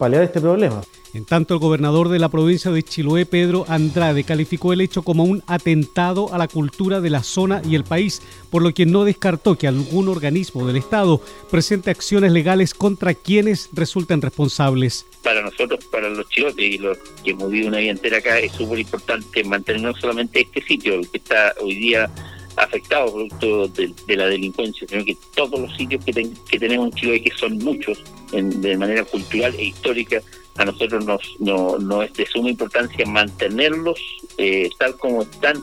paliar 0.00 0.22
este 0.22 0.40
problema. 0.40 0.80
En 1.12 1.26
tanto, 1.26 1.54
el 1.54 1.60
gobernador 1.60 2.08
de 2.08 2.18
la 2.18 2.30
provincia 2.30 2.70
de 2.70 2.82
Chiloé, 2.82 3.26
Pedro 3.26 3.66
Andrade, 3.68 4.24
calificó 4.24 4.72
el 4.72 4.80
hecho 4.80 5.02
como 5.02 5.24
un 5.24 5.42
atentado 5.46 6.32
a 6.32 6.38
la 6.38 6.48
cultura 6.48 7.02
de 7.02 7.10
la 7.10 7.22
zona 7.22 7.60
y 7.68 7.74
el 7.74 7.84
país, 7.84 8.22
por 8.48 8.62
lo 8.62 8.72
que 8.72 8.86
no 8.86 9.04
descartó 9.04 9.58
que 9.58 9.68
algún 9.68 10.08
organismo 10.08 10.66
del 10.66 10.76
Estado 10.76 11.20
presente 11.50 11.90
acciones 11.90 12.32
legales 12.32 12.72
contra 12.72 13.12
quienes 13.12 13.68
resulten 13.74 14.22
responsables. 14.22 15.04
Para 15.22 15.42
nosotros, 15.42 15.84
para 15.92 16.08
los 16.08 16.26
chilotes 16.30 16.64
y 16.64 16.78
los 16.78 16.96
que 17.22 17.32
hemos 17.32 17.50
vivido 17.50 17.68
una 17.68 17.78
vida 17.78 17.90
entera 17.90 18.18
acá, 18.18 18.38
es 18.38 18.52
súper 18.52 18.78
importante 18.78 19.44
mantener 19.44 19.82
no 19.82 19.94
solamente 19.94 20.40
este 20.40 20.62
sitio, 20.62 20.94
el 20.94 21.10
que 21.10 21.18
está 21.18 21.54
hoy 21.60 21.74
día 21.74 22.10
afectado 22.64 23.12
producto 23.12 23.68
de, 23.68 24.16
la 24.16 24.26
delincuencia, 24.26 24.86
sino 24.88 25.04
que 25.04 25.16
todos 25.34 25.58
los 25.60 25.76
sitios 25.76 26.04
que, 26.04 26.12
que 26.12 26.58
tenemos 26.58 26.86
en 26.88 26.92
Chile, 26.94 27.22
que 27.22 27.30
son 27.32 27.58
muchos, 27.58 28.02
de 28.32 28.76
manera 28.76 29.04
cultural 29.04 29.54
e 29.58 29.64
histórica, 29.64 30.22
a 30.56 30.64
nosotros 30.64 31.04
nos, 31.04 31.22
no, 31.38 31.78
no 31.78 32.02
es 32.02 32.12
de 32.14 32.26
suma 32.26 32.50
importancia 32.50 33.06
mantenerlos 33.06 33.98
eh, 34.36 34.68
tal 34.78 34.96
como 34.96 35.22
están 35.22 35.62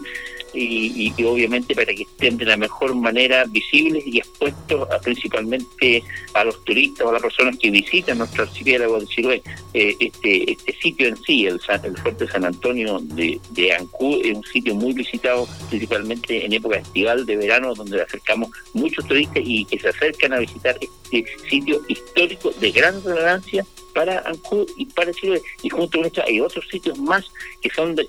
y, 0.58 1.14
obviamente 1.24 1.76
para 1.76 1.94
que 1.94 2.04
estén 2.04 2.38
de 2.38 2.46
la 2.46 2.58
mejor 2.58 2.96
manera 2.96 3.46
visibles 3.46 4.06
y 4.06 4.20
expuestos 4.20 4.88
principalmente 5.04 6.04
a 6.34 6.44
los 6.44 6.64
turistas 6.64 7.06
o 7.06 7.10
a 7.10 7.14
las 7.14 7.22
personas 7.22 7.58
que 7.58 7.70
visitan 7.70 8.18
nuestro 8.18 8.44
archipiélago 8.44 9.00
de 9.00 9.08
Chiloé. 9.08 9.44
Eh, 9.74 9.96
este, 10.00 10.52
este 10.52 10.76
sitio 10.82 11.08
en 11.08 11.18
sí, 11.18 11.46
el, 11.46 11.60
el 11.84 11.98
Fuerte 11.98 12.28
San 12.28 12.46
Antonio 12.46 13.00
de, 13.02 13.40
de 13.52 13.74
Ancú, 13.74 14.20
es 14.24 14.36
un 14.36 14.44
sitio 14.44 14.76
muy 14.76 14.94
visitado 14.94 15.48
principalmente 15.70 16.46
en 16.46 16.54
época 16.54 16.78
estival 16.78 17.26
de 17.26 17.36
verano, 17.38 17.74
donde 17.76 18.02
acercamos 18.02 18.50
muchos 18.74 19.06
turistas 19.08 19.44
y 19.46 19.66
que 19.66 19.80
se 19.80 19.90
acercan 19.90 20.34
a 20.34 20.40
visitar 20.40 20.78
este 20.82 21.26
sitio 21.50 21.82
histórico 21.88 22.52
de 22.60 22.72
gran 22.72 23.04
relevancia 23.04 23.66
para 23.98 24.20
Ancud 24.20 24.70
y 24.78 24.86
para 24.86 25.12
Chile. 25.12 25.42
Y 25.64 25.70
junto 25.70 25.98
con 25.98 26.06
esto 26.06 26.22
hay 26.24 26.40
otros 26.40 26.64
sitios 26.70 27.00
más 27.00 27.26
que 27.64 27.72
son 27.72 27.96
de, 27.96 28.06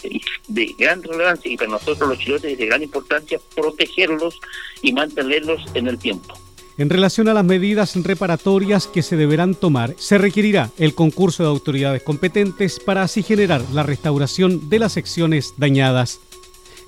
gran 0.78 1.02
relevancia 1.02 1.50
y 1.50 1.56
para 1.56 1.70
nosotros 1.70 2.10
los 2.10 2.18
chilotes 2.18 2.52
es 2.52 2.58
de 2.58 2.66
gran 2.66 2.82
importancia 2.82 3.40
protegerlos 3.56 4.38
y 4.82 4.92
mantenerlos 4.92 5.64
en 5.72 5.86
el 5.86 5.98
tiempo. 5.98 6.34
En 6.76 6.90
relación 6.90 7.26
a 7.28 7.34
las 7.34 7.44
medidas 7.44 7.96
reparatorias 7.96 8.86
que 8.86 9.02
se 9.02 9.16
deberán 9.16 9.54
tomar, 9.54 9.94
se 9.96 10.18
requerirá 10.18 10.70
el 10.76 10.94
concurso 10.94 11.42
de 11.42 11.48
autoridades 11.48 12.02
competentes 12.02 12.80
para 12.80 13.02
así 13.02 13.22
generar 13.22 13.62
la 13.72 13.82
restauración 13.82 14.68
de 14.68 14.80
las 14.80 14.92
secciones 14.92 15.54
dañadas. 15.56 16.20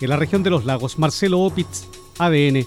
En 0.02 0.10
la 0.10 0.16
región 0.16 0.42
de 0.42 0.50
los 0.50 0.66
lagos, 0.66 0.98
Marcelo 0.98 1.40
Opitz, 1.40 1.86
ADN. 2.18 2.66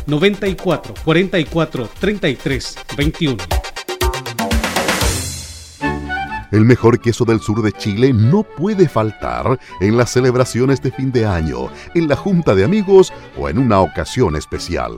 94 0.07 0.93
44 1.03 1.89
33 1.99 2.75
21. 2.97 3.37
El 6.51 6.65
mejor 6.65 6.99
queso 6.99 7.23
del 7.23 7.39
sur 7.39 7.61
de 7.61 7.71
Chile 7.71 8.11
no 8.11 8.43
puede 8.43 8.89
faltar 8.89 9.57
en 9.79 9.95
las 9.95 10.11
celebraciones 10.11 10.81
de 10.81 10.91
fin 10.91 11.11
de 11.11 11.25
año, 11.25 11.69
en 11.95 12.09
la 12.09 12.17
junta 12.17 12.55
de 12.55 12.65
amigos 12.65 13.13
o 13.37 13.47
en 13.47 13.57
una 13.57 13.79
ocasión 13.79 14.35
especial 14.35 14.97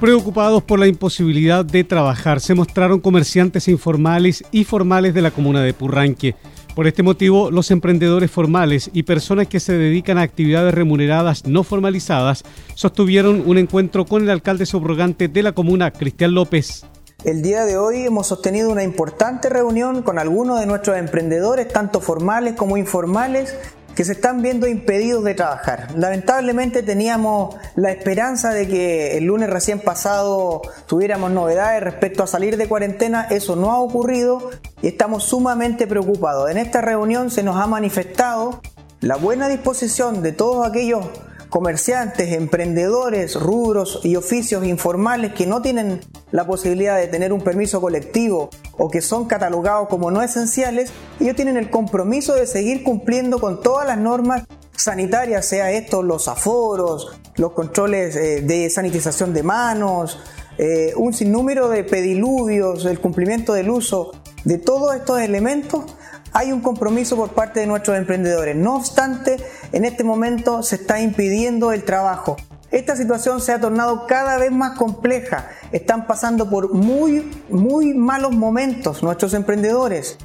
Preocupados 0.00 0.62
por 0.62 0.78
la 0.78 0.86
imposibilidad 0.86 1.64
de 1.64 1.82
trabajar, 1.82 2.40
se 2.40 2.54
mostraron 2.54 3.00
comerciantes 3.00 3.66
informales 3.66 4.44
y 4.52 4.62
formales 4.62 5.12
de 5.12 5.22
la 5.22 5.32
comuna 5.32 5.60
de 5.60 5.74
Purranque. 5.74 6.36
Por 6.76 6.86
este 6.86 7.02
motivo, 7.02 7.50
los 7.50 7.72
emprendedores 7.72 8.30
formales 8.30 8.90
y 8.92 9.02
personas 9.02 9.48
que 9.48 9.58
se 9.58 9.72
dedican 9.72 10.16
a 10.16 10.22
actividades 10.22 10.72
remuneradas 10.72 11.46
no 11.46 11.64
formalizadas 11.64 12.44
sostuvieron 12.76 13.42
un 13.44 13.58
encuentro 13.58 14.06
con 14.06 14.22
el 14.22 14.30
alcalde 14.30 14.66
subrogante 14.66 15.26
de 15.26 15.42
la 15.42 15.50
comuna, 15.50 15.90
Cristian 15.90 16.32
López. 16.32 16.86
El 17.24 17.42
día 17.42 17.64
de 17.64 17.76
hoy 17.76 18.06
hemos 18.06 18.28
sostenido 18.28 18.70
una 18.70 18.84
importante 18.84 19.48
reunión 19.48 20.02
con 20.02 20.20
algunos 20.20 20.60
de 20.60 20.66
nuestros 20.66 20.96
emprendedores, 20.96 21.66
tanto 21.66 22.00
formales 22.00 22.54
como 22.54 22.76
informales, 22.76 23.52
que 23.98 24.04
se 24.04 24.12
están 24.12 24.42
viendo 24.42 24.68
impedidos 24.68 25.24
de 25.24 25.34
trabajar. 25.34 25.88
Lamentablemente 25.96 26.84
teníamos 26.84 27.56
la 27.74 27.90
esperanza 27.90 28.54
de 28.54 28.68
que 28.68 29.18
el 29.18 29.24
lunes 29.24 29.50
recién 29.50 29.80
pasado 29.80 30.62
tuviéramos 30.86 31.32
novedades 31.32 31.82
respecto 31.82 32.22
a 32.22 32.28
salir 32.28 32.56
de 32.56 32.68
cuarentena, 32.68 33.26
eso 33.28 33.56
no 33.56 33.72
ha 33.72 33.80
ocurrido 33.80 34.50
y 34.82 34.86
estamos 34.86 35.24
sumamente 35.24 35.88
preocupados. 35.88 36.48
En 36.48 36.58
esta 36.58 36.80
reunión 36.80 37.32
se 37.32 37.42
nos 37.42 37.56
ha 37.56 37.66
manifestado 37.66 38.60
la 39.00 39.16
buena 39.16 39.48
disposición 39.48 40.22
de 40.22 40.30
todos 40.30 40.64
aquellos 40.64 41.04
comerciantes, 41.48 42.32
emprendedores, 42.32 43.34
rubros 43.34 44.00
y 44.04 44.16
oficios 44.16 44.64
informales 44.66 45.32
que 45.32 45.46
no 45.46 45.62
tienen 45.62 46.00
la 46.30 46.46
posibilidad 46.46 46.96
de 46.96 47.06
tener 47.06 47.32
un 47.32 47.40
permiso 47.40 47.80
colectivo 47.80 48.50
o 48.76 48.90
que 48.90 49.00
son 49.00 49.26
catalogados 49.26 49.88
como 49.88 50.10
no 50.10 50.22
esenciales, 50.22 50.92
ellos 51.20 51.36
tienen 51.36 51.56
el 51.56 51.70
compromiso 51.70 52.34
de 52.34 52.46
seguir 52.46 52.82
cumpliendo 52.82 53.38
con 53.38 53.62
todas 53.62 53.86
las 53.86 53.98
normas 53.98 54.44
sanitarias, 54.76 55.46
sea 55.46 55.72
esto 55.72 56.02
los 56.02 56.28
aforos, 56.28 57.18
los 57.36 57.52
controles 57.52 58.14
eh, 58.16 58.42
de 58.42 58.70
sanitización 58.70 59.32
de 59.32 59.42
manos, 59.42 60.18
eh, 60.58 60.92
un 60.96 61.14
sinnúmero 61.14 61.68
de 61.68 61.84
pediluvios, 61.84 62.84
el 62.84 63.00
cumplimiento 63.00 63.54
del 63.54 63.70
uso 63.70 64.12
de 64.44 64.58
todos 64.58 64.94
estos 64.94 65.20
elementos 65.20 65.84
hay 66.32 66.52
un 66.52 66.60
compromiso 66.60 67.16
por 67.16 67.30
parte 67.30 67.60
de 67.60 67.66
nuestros 67.66 67.96
emprendedores. 67.96 68.56
No 68.56 68.76
obstante, 68.76 69.36
en 69.72 69.84
este 69.84 70.04
momento 70.04 70.62
se 70.62 70.76
está 70.76 71.00
impidiendo 71.00 71.72
el 71.72 71.84
trabajo. 71.84 72.36
Esta 72.70 72.96
situación 72.96 73.40
se 73.40 73.52
ha 73.52 73.60
tornado 73.60 74.06
cada 74.06 74.36
vez 74.36 74.52
más 74.52 74.76
compleja. 74.76 75.48
Están 75.72 76.06
pasando 76.06 76.50
por 76.50 76.74
muy, 76.74 77.30
muy 77.48 77.94
malos 77.94 78.32
momentos 78.32 79.02
nuestros 79.02 79.32
emprendedores. 79.32 80.18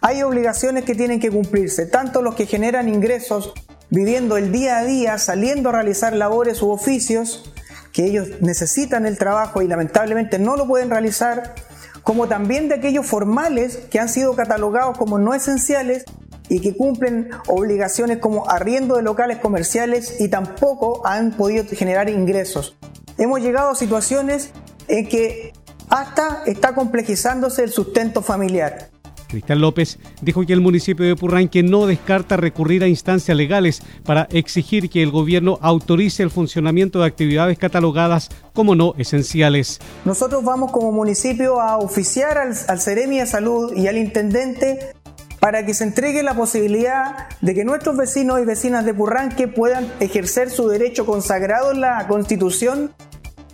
Hay 0.00 0.22
obligaciones 0.22 0.84
que 0.84 0.94
tienen 0.94 1.20
que 1.20 1.30
cumplirse, 1.30 1.86
tanto 1.86 2.22
los 2.22 2.34
que 2.34 2.46
generan 2.46 2.88
ingresos 2.88 3.52
viviendo 3.90 4.38
el 4.38 4.50
día 4.50 4.78
a 4.78 4.84
día, 4.84 5.18
saliendo 5.18 5.68
a 5.68 5.72
realizar 5.72 6.14
labores 6.14 6.62
u 6.62 6.70
oficios, 6.70 7.52
que 7.92 8.06
ellos 8.06 8.40
necesitan 8.40 9.04
el 9.04 9.18
trabajo 9.18 9.60
y 9.60 9.68
lamentablemente 9.68 10.38
no 10.38 10.56
lo 10.56 10.66
pueden 10.66 10.88
realizar, 10.88 11.54
como 12.02 12.28
también 12.28 12.68
de 12.68 12.74
aquellos 12.74 13.06
formales 13.06 13.76
que 13.90 13.98
han 13.98 14.08
sido 14.08 14.34
catalogados 14.34 14.98
como 14.98 15.18
no 15.18 15.34
esenciales 15.34 16.04
y 16.48 16.60
que 16.60 16.76
cumplen 16.76 17.30
obligaciones 17.46 18.18
como 18.18 18.48
arriendo 18.50 18.96
de 18.96 19.02
locales 19.02 19.38
comerciales 19.38 20.20
y 20.20 20.28
tampoco 20.28 21.06
han 21.06 21.32
podido 21.32 21.64
generar 21.64 22.10
ingresos. 22.10 22.76
Hemos 23.18 23.40
llegado 23.40 23.70
a 23.70 23.74
situaciones 23.74 24.50
en 24.88 25.08
que 25.08 25.52
hasta 25.88 26.42
está 26.46 26.74
complejizándose 26.74 27.64
el 27.64 27.70
sustento 27.70 28.22
familiar. 28.22 28.91
Cristian 29.32 29.60
López 29.60 29.98
dijo 30.20 30.44
que 30.46 30.52
el 30.52 30.60
municipio 30.60 31.06
de 31.06 31.16
Purranque 31.16 31.62
no 31.62 31.86
descarta 31.86 32.36
recurrir 32.36 32.84
a 32.84 32.86
instancias 32.86 33.36
legales 33.36 33.82
para 34.04 34.28
exigir 34.30 34.90
que 34.90 35.02
el 35.02 35.10
gobierno 35.10 35.58
autorice 35.62 36.22
el 36.22 36.30
funcionamiento 36.30 37.00
de 37.00 37.06
actividades 37.06 37.58
catalogadas 37.58 38.28
como 38.52 38.74
no 38.74 38.94
esenciales. 38.98 39.80
Nosotros 40.04 40.44
vamos 40.44 40.70
como 40.70 40.92
municipio 40.92 41.60
a 41.60 41.78
oficiar 41.78 42.36
al, 42.36 42.54
al 42.68 42.80
Ceremi 42.80 43.18
de 43.18 43.26
Salud 43.26 43.74
y 43.74 43.88
al 43.88 43.96
intendente 43.96 44.92
para 45.40 45.64
que 45.64 45.74
se 45.74 45.84
entregue 45.84 46.22
la 46.22 46.34
posibilidad 46.34 47.26
de 47.40 47.54
que 47.54 47.64
nuestros 47.64 47.96
vecinos 47.96 48.38
y 48.38 48.44
vecinas 48.44 48.84
de 48.84 48.94
Purranque 48.94 49.48
puedan 49.48 49.90
ejercer 49.98 50.50
su 50.50 50.68
derecho 50.68 51.06
consagrado 51.06 51.72
en 51.72 51.80
la 51.80 52.06
Constitución 52.06 52.92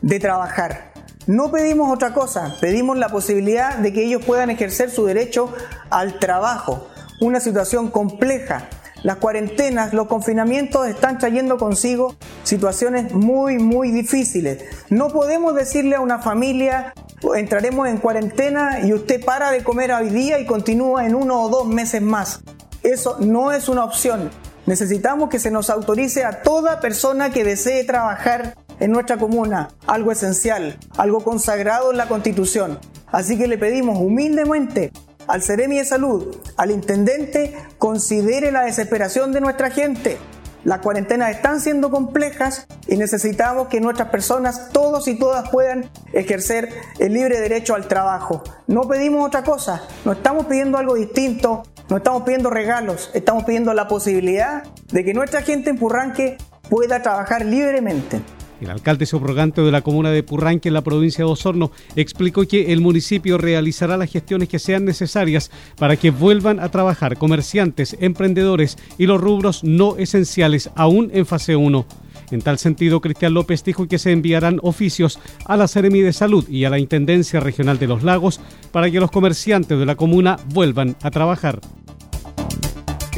de 0.02 0.20
trabajar. 0.20 0.87
No 1.28 1.50
pedimos 1.50 1.92
otra 1.92 2.14
cosa, 2.14 2.56
pedimos 2.58 2.96
la 2.96 3.10
posibilidad 3.10 3.76
de 3.76 3.92
que 3.92 4.02
ellos 4.02 4.24
puedan 4.24 4.48
ejercer 4.48 4.90
su 4.90 5.04
derecho 5.04 5.52
al 5.90 6.18
trabajo. 6.18 6.88
Una 7.20 7.38
situación 7.38 7.90
compleja. 7.90 8.70
Las 9.02 9.16
cuarentenas, 9.16 9.92
los 9.92 10.06
confinamientos 10.06 10.88
están 10.88 11.18
trayendo 11.18 11.58
consigo 11.58 12.16
situaciones 12.44 13.12
muy, 13.12 13.58
muy 13.58 13.90
difíciles. 13.90 14.64
No 14.88 15.08
podemos 15.08 15.54
decirle 15.54 15.96
a 15.96 16.00
una 16.00 16.18
familia, 16.18 16.94
entraremos 17.36 17.88
en 17.88 17.98
cuarentena 17.98 18.80
y 18.80 18.94
usted 18.94 19.22
para 19.22 19.50
de 19.50 19.62
comer 19.62 19.92
hoy 19.92 20.08
día 20.08 20.38
y 20.38 20.46
continúa 20.46 21.04
en 21.04 21.14
uno 21.14 21.42
o 21.42 21.50
dos 21.50 21.66
meses 21.66 22.00
más. 22.00 22.40
Eso 22.82 23.18
no 23.20 23.52
es 23.52 23.68
una 23.68 23.84
opción. 23.84 24.30
Necesitamos 24.64 25.28
que 25.28 25.38
se 25.38 25.50
nos 25.50 25.68
autorice 25.68 26.24
a 26.24 26.40
toda 26.40 26.80
persona 26.80 27.28
que 27.28 27.44
desee 27.44 27.84
trabajar 27.84 28.54
en 28.80 28.92
nuestra 28.92 29.16
comuna, 29.16 29.68
algo 29.86 30.12
esencial, 30.12 30.78
algo 30.96 31.24
consagrado 31.24 31.90
en 31.90 31.96
la 31.96 32.08
Constitución. 32.08 32.78
Así 33.10 33.38
que 33.38 33.48
le 33.48 33.58
pedimos 33.58 33.98
humildemente 33.98 34.92
al 35.26 35.42
Ceremi 35.42 35.76
de 35.76 35.84
Salud, 35.84 36.36
al 36.56 36.70
Intendente, 36.70 37.54
considere 37.78 38.50
la 38.50 38.62
desesperación 38.62 39.32
de 39.32 39.40
nuestra 39.40 39.70
gente. 39.70 40.18
Las 40.64 40.80
cuarentenas 40.80 41.30
están 41.30 41.60
siendo 41.60 41.90
complejas 41.90 42.66
y 42.88 42.96
necesitamos 42.96 43.68
que 43.68 43.80
nuestras 43.80 44.08
personas, 44.08 44.70
todos 44.72 45.06
y 45.06 45.18
todas, 45.18 45.48
puedan 45.50 45.88
ejercer 46.12 46.70
el 46.98 47.12
libre 47.12 47.40
derecho 47.40 47.74
al 47.74 47.86
trabajo. 47.86 48.42
No 48.66 48.82
pedimos 48.82 49.26
otra 49.26 49.44
cosa, 49.44 49.82
no 50.04 50.12
estamos 50.12 50.46
pidiendo 50.46 50.76
algo 50.78 50.94
distinto, 50.94 51.62
no 51.88 51.98
estamos 51.98 52.22
pidiendo 52.24 52.50
regalos, 52.50 53.10
estamos 53.14 53.44
pidiendo 53.44 53.72
la 53.72 53.86
posibilidad 53.86 54.64
de 54.90 55.04
que 55.04 55.14
nuestra 55.14 55.42
gente 55.42 55.70
en 55.70 55.78
Purranque 55.78 56.38
pueda 56.68 57.02
trabajar 57.02 57.44
libremente. 57.44 58.20
El 58.60 58.70
alcalde 58.70 59.06
subrogante 59.06 59.60
de 59.60 59.70
la 59.70 59.82
comuna 59.82 60.10
de 60.10 60.22
Purranque 60.22 60.68
en 60.68 60.74
la 60.74 60.82
provincia 60.82 61.24
de 61.24 61.30
Osorno 61.30 61.70
explicó 61.94 62.46
que 62.46 62.72
el 62.72 62.80
municipio 62.80 63.38
realizará 63.38 63.96
las 63.96 64.10
gestiones 64.10 64.48
que 64.48 64.58
sean 64.58 64.84
necesarias 64.84 65.50
para 65.76 65.96
que 65.96 66.10
vuelvan 66.10 66.58
a 66.58 66.68
trabajar 66.70 67.16
comerciantes, 67.18 67.96
emprendedores 68.00 68.76
y 68.98 69.06
los 69.06 69.20
rubros 69.20 69.62
no 69.62 69.96
esenciales 69.96 70.70
aún 70.74 71.10
en 71.14 71.24
fase 71.24 71.54
1. 71.54 71.86
En 72.30 72.42
tal 72.42 72.58
sentido, 72.58 73.00
Cristian 73.00 73.32
López 73.32 73.64
dijo 73.64 73.86
que 73.86 73.98
se 73.98 74.12
enviarán 74.12 74.58
oficios 74.62 75.18
a 75.46 75.56
la 75.56 75.68
Seremi 75.68 76.00
de 76.00 76.12
Salud 76.12 76.46
y 76.48 76.64
a 76.64 76.70
la 76.70 76.78
Intendencia 76.78 77.40
Regional 77.40 77.78
de 77.78 77.86
los 77.86 78.02
Lagos 78.02 78.40
para 78.70 78.90
que 78.90 79.00
los 79.00 79.10
comerciantes 79.10 79.78
de 79.78 79.86
la 79.86 79.94
comuna 79.94 80.36
vuelvan 80.52 80.96
a 81.02 81.10
trabajar. 81.10 81.60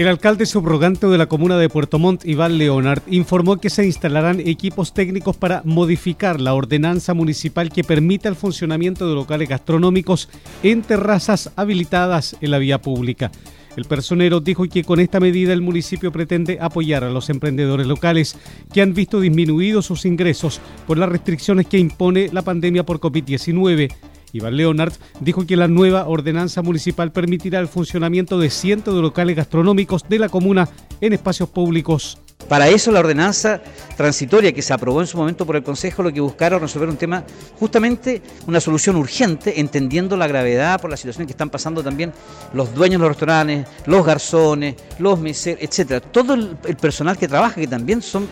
El 0.00 0.08
alcalde 0.08 0.46
subrogante 0.46 1.06
de 1.08 1.18
la 1.18 1.26
comuna 1.26 1.58
de 1.58 1.68
Puerto 1.68 1.98
Montt, 1.98 2.24
Iván 2.24 2.56
Leonard, 2.56 3.02
informó 3.10 3.58
que 3.58 3.68
se 3.68 3.84
instalarán 3.84 4.40
equipos 4.40 4.94
técnicos 4.94 5.36
para 5.36 5.60
modificar 5.66 6.40
la 6.40 6.54
ordenanza 6.54 7.12
municipal 7.12 7.70
que 7.70 7.84
permita 7.84 8.26
el 8.30 8.34
funcionamiento 8.34 9.06
de 9.06 9.14
locales 9.14 9.50
gastronómicos 9.50 10.30
en 10.62 10.80
terrazas 10.80 11.52
habilitadas 11.54 12.34
en 12.40 12.50
la 12.50 12.56
vía 12.56 12.80
pública. 12.80 13.30
El 13.76 13.84
personero 13.84 14.40
dijo 14.40 14.66
que 14.70 14.84
con 14.84 15.00
esta 15.00 15.20
medida 15.20 15.52
el 15.52 15.60
municipio 15.60 16.10
pretende 16.10 16.56
apoyar 16.62 17.04
a 17.04 17.10
los 17.10 17.28
emprendedores 17.28 17.86
locales 17.86 18.38
que 18.72 18.80
han 18.80 18.94
visto 18.94 19.20
disminuidos 19.20 19.84
sus 19.84 20.06
ingresos 20.06 20.62
por 20.86 20.96
las 20.96 21.10
restricciones 21.10 21.66
que 21.66 21.78
impone 21.78 22.30
la 22.32 22.40
pandemia 22.40 22.86
por 22.86 23.00
COVID-19 23.00 23.90
Iván 24.32 24.56
Leonard 24.56 24.92
dijo 25.20 25.46
que 25.46 25.56
la 25.56 25.68
nueva 25.68 26.06
ordenanza 26.06 26.62
municipal 26.62 27.12
permitirá 27.12 27.58
el 27.58 27.68
funcionamiento 27.68 28.38
de 28.38 28.50
cientos 28.50 28.94
de 28.94 29.02
locales 29.02 29.36
gastronómicos 29.36 30.04
de 30.08 30.18
la 30.18 30.28
comuna 30.28 30.68
en 31.00 31.12
espacios 31.12 31.48
públicos. 31.48 32.18
Para 32.48 32.68
eso 32.68 32.90
la 32.90 33.00
ordenanza 33.00 33.60
transitoria 33.96 34.52
que 34.52 34.62
se 34.62 34.72
aprobó 34.72 35.00
en 35.00 35.06
su 35.06 35.16
momento 35.16 35.46
por 35.46 35.56
el 35.56 35.62
Consejo 35.62 36.02
lo 36.02 36.12
que 36.12 36.20
buscaron 36.20 36.60
resolver 36.60 36.88
un 36.88 36.96
tema, 36.96 37.22
justamente 37.58 38.22
una 38.46 38.60
solución 38.60 38.96
urgente, 38.96 39.60
entendiendo 39.60 40.16
la 40.16 40.26
gravedad 40.26 40.80
por 40.80 40.90
la 40.90 40.96
situación 40.96 41.26
que 41.26 41.32
están 41.32 41.50
pasando 41.50 41.82
también 41.82 42.12
los 42.52 42.74
dueños 42.74 43.00
de 43.00 43.06
los 43.06 43.16
restaurantes, 43.16 43.68
los 43.86 44.04
garzones, 44.04 44.74
los 44.98 45.20
meseros, 45.20 45.62
etcétera, 45.62 46.00
todo 46.00 46.34
el, 46.34 46.56
personal 46.76 47.16
que 47.16 47.28
trabaja, 47.28 47.54
que 47.54 47.68
también 47.68 48.02
son 48.02 48.26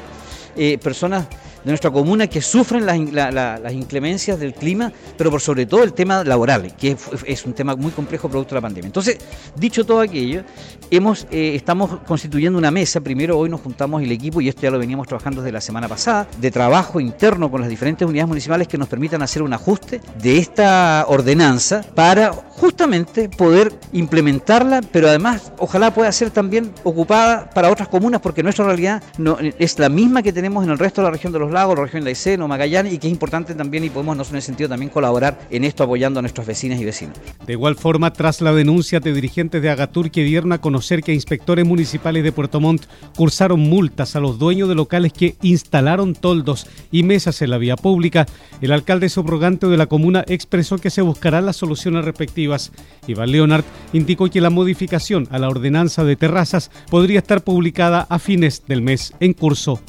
eh, 0.56 0.78
personas 0.78 1.26
de 1.64 1.70
nuestra 1.70 1.90
comuna 1.90 2.26
que 2.26 2.40
sufren 2.40 2.86
las, 2.86 3.72
inclemencias 3.72 4.38
del 4.38 4.54
clima, 4.54 4.92
pero 5.16 5.30
por 5.30 5.40
sobre 5.40 5.66
todo 5.66 5.82
el 5.82 5.92
tema 5.92 6.24
laboral, 6.24 6.74
que 6.76 6.96
es, 7.26 7.44
un 7.44 7.52
tema 7.52 7.76
muy 7.76 7.90
complejo 7.92 8.28
producto 8.28 8.54
de 8.54 8.60
la 8.60 8.62
pandemia. 8.62 8.86
Entonces, 8.86 9.18
dicho 9.56 9.84
todo 9.84 10.00
aquello, 10.00 10.42
hemos, 10.90 11.26
eh, 11.30 11.54
estamos 11.54 12.00
constituyendo 12.06 12.58
una 12.58 12.70
mesa, 12.70 13.00
primero 13.00 13.38
hoy 13.38 13.48
nos 13.48 13.60
juntamos 13.60 14.02
el 14.02 14.12
equipo, 14.12 14.40
y 14.40 14.48
esto 14.48 14.62
ya 14.62 14.70
lo 14.70 14.78
veníamos 14.78 15.06
trabajando 15.06 15.42
desde 15.42 15.52
la 15.52 15.60
semana 15.60 15.88
pasada, 15.88 16.26
de 16.40 16.50
trabajo 16.50 17.00
interno 17.00 17.50
con 17.50 17.60
las 17.60 17.70
diferentes 17.70 18.06
unidades 18.06 18.28
municipales 18.28 18.68
que 18.68 18.78
nos 18.78 18.88
permitan 18.88 19.22
hacer 19.22 19.42
un 19.42 19.52
ajuste 19.52 20.00
de 20.20 20.38
esta 20.38 21.04
ordenanza 21.08 21.82
para 21.94 22.32
justamente 22.32 23.28
poder 23.28 23.72
implementarla, 23.92 24.80
pero 24.92 25.08
además 25.08 25.52
ojalá 25.58 25.92
pueda 25.92 26.10
ser 26.12 26.30
también 26.30 26.72
ocupada 26.84 27.50
para 27.50 27.70
otras 27.70 27.88
comunas, 27.88 28.20
porque 28.20 28.42
nuestra 28.42 28.64
realidad 28.64 29.02
no, 29.16 29.38
es 29.40 29.78
la 29.78 29.88
misma 29.88 30.22
que 30.22 30.32
tenemos 30.32 30.64
en 30.64 30.70
el 30.70 30.78
resto 30.78 31.00
de 31.00 31.06
la 31.06 31.10
región 31.12 31.32
de 31.32 31.38
los 31.38 31.47
los 31.48 31.54
lagos, 31.54 31.76
la 31.76 31.84
región 31.84 32.04
de 32.04 32.10
Aysén 32.10 32.46
Magallanes 32.46 32.92
y 32.92 32.98
que 32.98 33.06
es 33.06 33.12
importante 33.12 33.54
también 33.54 33.84
y 33.84 33.90
podemos 33.90 34.16
nosotros 34.16 34.34
en 34.34 34.38
ese 34.38 34.46
sentido 34.46 34.68
también 34.68 34.90
colaborar 34.90 35.38
en 35.50 35.64
esto 35.64 35.82
apoyando 35.82 36.20
a 36.20 36.22
nuestras 36.22 36.46
vecinas 36.46 36.80
y 36.80 36.84
vecinos. 36.84 37.16
De 37.46 37.52
igual 37.54 37.76
forma, 37.76 38.12
tras 38.12 38.40
la 38.40 38.52
denuncia 38.52 39.00
de 39.00 39.12
dirigentes 39.12 39.62
de 39.62 39.70
Agatur 39.70 40.10
que 40.10 40.22
dieron 40.22 40.52
a 40.52 40.60
conocer 40.60 41.02
que 41.02 41.14
inspectores 41.14 41.66
municipales 41.66 42.22
de 42.22 42.32
Puerto 42.32 42.60
Montt 42.60 42.84
cursaron 43.16 43.60
multas 43.60 44.16
a 44.16 44.20
los 44.20 44.38
dueños 44.38 44.68
de 44.68 44.74
locales 44.74 45.12
que 45.12 45.36
instalaron 45.42 46.14
toldos 46.14 46.66
y 46.90 47.02
mesas 47.02 47.40
en 47.42 47.50
la 47.50 47.58
vía 47.58 47.76
pública, 47.76 48.26
el 48.60 48.72
alcalde 48.72 49.08
subrogante 49.08 49.66
de 49.66 49.76
la 49.76 49.86
comuna 49.86 50.24
expresó 50.28 50.78
que 50.78 50.90
se 50.90 51.02
buscarán 51.02 51.46
las 51.46 51.56
soluciones 51.56 52.04
respectivas. 52.04 52.72
Iván 53.06 53.32
Leonard 53.32 53.64
indicó 53.92 54.28
que 54.28 54.40
la 54.40 54.50
modificación 54.50 55.28
a 55.30 55.38
la 55.38 55.48
ordenanza 55.48 56.04
de 56.04 56.16
terrazas 56.16 56.70
podría 56.90 57.20
estar 57.20 57.42
publicada 57.42 58.06
a 58.08 58.18
fines 58.18 58.62
del 58.66 58.82
mes 58.82 59.14
en 59.20 59.32
curso. 59.32 59.80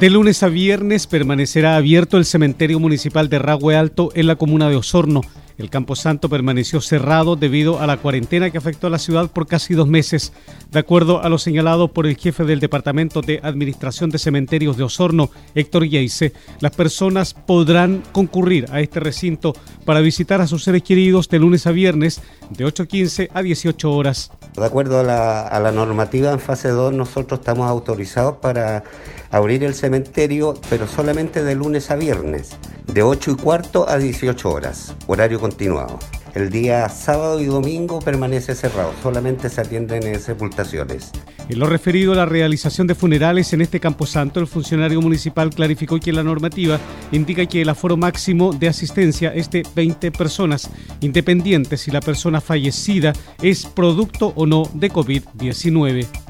De 0.00 0.08
lunes 0.08 0.42
a 0.42 0.48
viernes 0.48 1.06
permanecerá 1.06 1.76
abierto 1.76 2.16
el 2.16 2.24
cementerio 2.24 2.80
municipal 2.80 3.28
de 3.28 3.38
Ragüe 3.38 3.76
Alto 3.76 4.08
en 4.14 4.28
la 4.28 4.36
comuna 4.36 4.70
de 4.70 4.76
Osorno. 4.76 5.20
El 5.58 5.68
Camposanto 5.68 6.30
permaneció 6.30 6.80
cerrado 6.80 7.36
debido 7.36 7.80
a 7.80 7.86
la 7.86 7.98
cuarentena 7.98 8.48
que 8.48 8.56
afectó 8.56 8.86
a 8.86 8.90
la 8.90 8.98
ciudad 8.98 9.30
por 9.30 9.46
casi 9.46 9.74
dos 9.74 9.86
meses. 9.86 10.32
De 10.70 10.78
acuerdo 10.78 11.22
a 11.22 11.28
lo 11.28 11.36
señalado 11.36 11.88
por 11.88 12.06
el 12.06 12.16
jefe 12.16 12.44
del 12.44 12.60
Departamento 12.60 13.20
de 13.20 13.40
Administración 13.42 14.08
de 14.08 14.18
Cementerios 14.18 14.78
de 14.78 14.84
Osorno, 14.84 15.28
Héctor 15.54 15.86
Yeise, 15.86 16.32
las 16.60 16.74
personas 16.74 17.34
podrán 17.34 18.02
concurrir 18.10 18.68
a 18.72 18.80
este 18.80 19.00
recinto 19.00 19.52
para 19.84 20.00
visitar 20.00 20.40
a 20.40 20.46
sus 20.46 20.64
seres 20.64 20.82
queridos 20.82 21.28
de 21.28 21.40
lunes 21.40 21.66
a 21.66 21.72
viernes 21.72 22.22
de 22.48 22.64
8.15 22.64 23.28
a 23.34 23.42
18 23.42 23.92
horas. 23.92 24.32
De 24.56 24.64
acuerdo 24.64 25.00
a 25.00 25.02
la, 25.02 25.42
a 25.42 25.60
la 25.60 25.72
normativa 25.72 26.32
en 26.32 26.40
fase 26.40 26.70
2, 26.70 26.94
nosotros 26.94 27.40
estamos 27.40 27.68
autorizados 27.68 28.36
para 28.38 28.82
abrir 29.30 29.64
el 29.64 29.74
cementerio, 29.74 30.54
pero 30.68 30.86
solamente 30.86 31.42
de 31.42 31.54
lunes 31.54 31.90
a 31.90 31.96
viernes, 31.96 32.50
de 32.92 33.02
8 33.02 33.32
y 33.32 33.34
cuarto 33.36 33.88
a 33.88 33.98
18 33.98 34.50
horas, 34.50 34.94
horario 35.06 35.40
continuado. 35.40 35.98
El 36.34 36.50
día 36.50 36.88
sábado 36.88 37.40
y 37.40 37.46
domingo 37.46 37.98
permanece 37.98 38.54
cerrado, 38.54 38.92
solamente 39.02 39.48
se 39.48 39.62
atienden 39.62 40.04
en 40.04 40.20
sepultaciones. 40.20 41.10
En 41.48 41.58
lo 41.58 41.66
referido 41.66 42.12
a 42.12 42.16
la 42.16 42.26
realización 42.26 42.86
de 42.86 42.94
funerales 42.94 43.52
en 43.52 43.62
este 43.62 43.80
camposanto, 43.80 44.38
el 44.38 44.46
funcionario 44.46 45.00
municipal 45.00 45.50
clarificó 45.50 45.98
que 45.98 46.12
la 46.12 46.22
normativa 46.22 46.78
indica 47.10 47.46
que 47.46 47.62
el 47.62 47.68
aforo 47.68 47.96
máximo 47.96 48.52
de 48.52 48.68
asistencia 48.68 49.34
es 49.34 49.50
de 49.50 49.64
20 49.74 50.12
personas, 50.12 50.70
independiente 51.00 51.76
si 51.76 51.90
la 51.90 52.00
persona 52.00 52.40
fallecida 52.40 53.12
es 53.42 53.66
producto 53.66 54.32
o 54.36 54.46
no 54.46 54.70
de 54.72 54.88
COVID-19. 54.88 56.29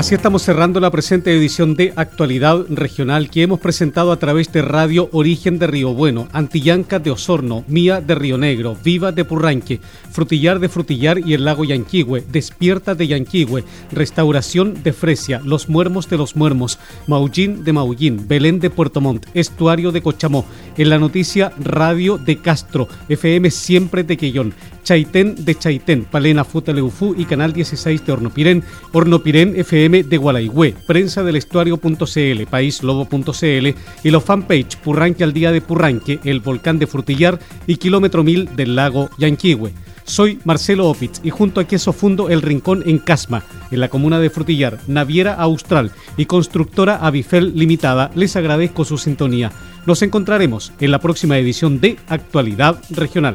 Así 0.00 0.14
estamos 0.14 0.40
cerrando 0.40 0.80
la 0.80 0.90
presente 0.90 1.30
edición 1.30 1.74
de 1.74 1.92
Actualidad 1.94 2.64
Regional 2.70 3.28
que 3.28 3.42
hemos 3.42 3.60
presentado 3.60 4.12
a 4.12 4.18
través 4.18 4.50
de 4.50 4.62
Radio 4.62 5.10
Origen 5.12 5.58
de 5.58 5.66
Río 5.66 5.92
Bueno, 5.92 6.26
Antillanca 6.32 6.98
de 6.98 7.10
Osorno, 7.10 7.64
Mía 7.68 8.00
de 8.00 8.14
Río 8.14 8.38
Negro, 8.38 8.78
Viva 8.82 9.12
de 9.12 9.26
Purranque, 9.26 9.78
Frutillar 10.10 10.58
de 10.58 10.70
Frutillar 10.70 11.18
y 11.18 11.34
el 11.34 11.44
Lago 11.44 11.64
Yanquihue, 11.64 12.24
Despierta 12.32 12.94
de 12.94 13.08
Yanquihue, 13.08 13.62
Restauración 13.92 14.82
de 14.82 14.94
Fresia, 14.94 15.42
Los 15.44 15.68
Muermos 15.68 16.08
de 16.08 16.16
los 16.16 16.34
Muermos, 16.34 16.78
Maullín 17.06 17.62
de 17.62 17.74
Maullín, 17.74 18.26
Belén 18.26 18.58
de 18.58 18.70
Puerto 18.70 19.02
Montt, 19.02 19.26
Estuario 19.34 19.92
de 19.92 20.00
Cochamó, 20.00 20.46
en 20.78 20.88
la 20.88 20.98
noticia 20.98 21.52
Radio 21.62 22.16
de 22.16 22.38
Castro, 22.38 22.88
FM 23.10 23.50
Siempre 23.50 24.02
de 24.02 24.16
Quellón, 24.16 24.54
Chaitén 24.82 25.44
de 25.44 25.54
Chaitén, 25.54 26.04
Palena 26.04 26.42
Futaleufú 26.42 27.14
y 27.16 27.26
Canal 27.26 27.52
16 27.52 28.06
de 28.06 28.12
Hornopirén, 28.12 28.64
Hornopirén 28.92 29.54
FM 29.56 29.89
de 29.90 30.16
Gualaigüe, 30.16 30.76
prensa 30.86 31.24
del 31.24 31.34
estuario.cl, 31.34 32.46
paislobo.cl 32.48 33.66
y 34.04 34.10
los 34.10 34.24
fanpage 34.24 34.76
Purranque 34.76 35.24
al 35.24 35.32
día 35.32 35.50
de 35.50 35.60
Purranque, 35.60 36.20
el 36.22 36.38
volcán 36.38 36.78
de 36.78 36.86
Frutillar 36.86 37.40
y 37.66 37.76
kilómetro 37.76 38.22
mil 38.22 38.54
del 38.54 38.76
lago 38.76 39.10
Yanquihue. 39.18 39.72
Soy 40.04 40.38
Marcelo 40.44 40.88
Opitz 40.88 41.20
y 41.24 41.30
junto 41.30 41.60
a 41.60 41.64
Queso 41.64 41.92
Fundo 41.92 42.28
El 42.28 42.40
Rincón 42.42 42.84
en 42.86 42.98
Casma, 42.98 43.42
en 43.72 43.80
la 43.80 43.88
comuna 43.88 44.20
de 44.20 44.30
Frutillar, 44.30 44.78
Naviera 44.86 45.34
Austral 45.34 45.90
y 46.16 46.26
constructora 46.26 46.96
Avifel 46.96 47.52
Limitada, 47.56 48.12
les 48.14 48.36
agradezco 48.36 48.84
su 48.84 48.96
sintonía. 48.96 49.50
Nos 49.86 50.02
encontraremos 50.02 50.72
en 50.78 50.92
la 50.92 51.00
próxima 51.00 51.36
edición 51.36 51.80
de 51.80 51.96
Actualidad 52.08 52.80
Regional. 52.90 53.34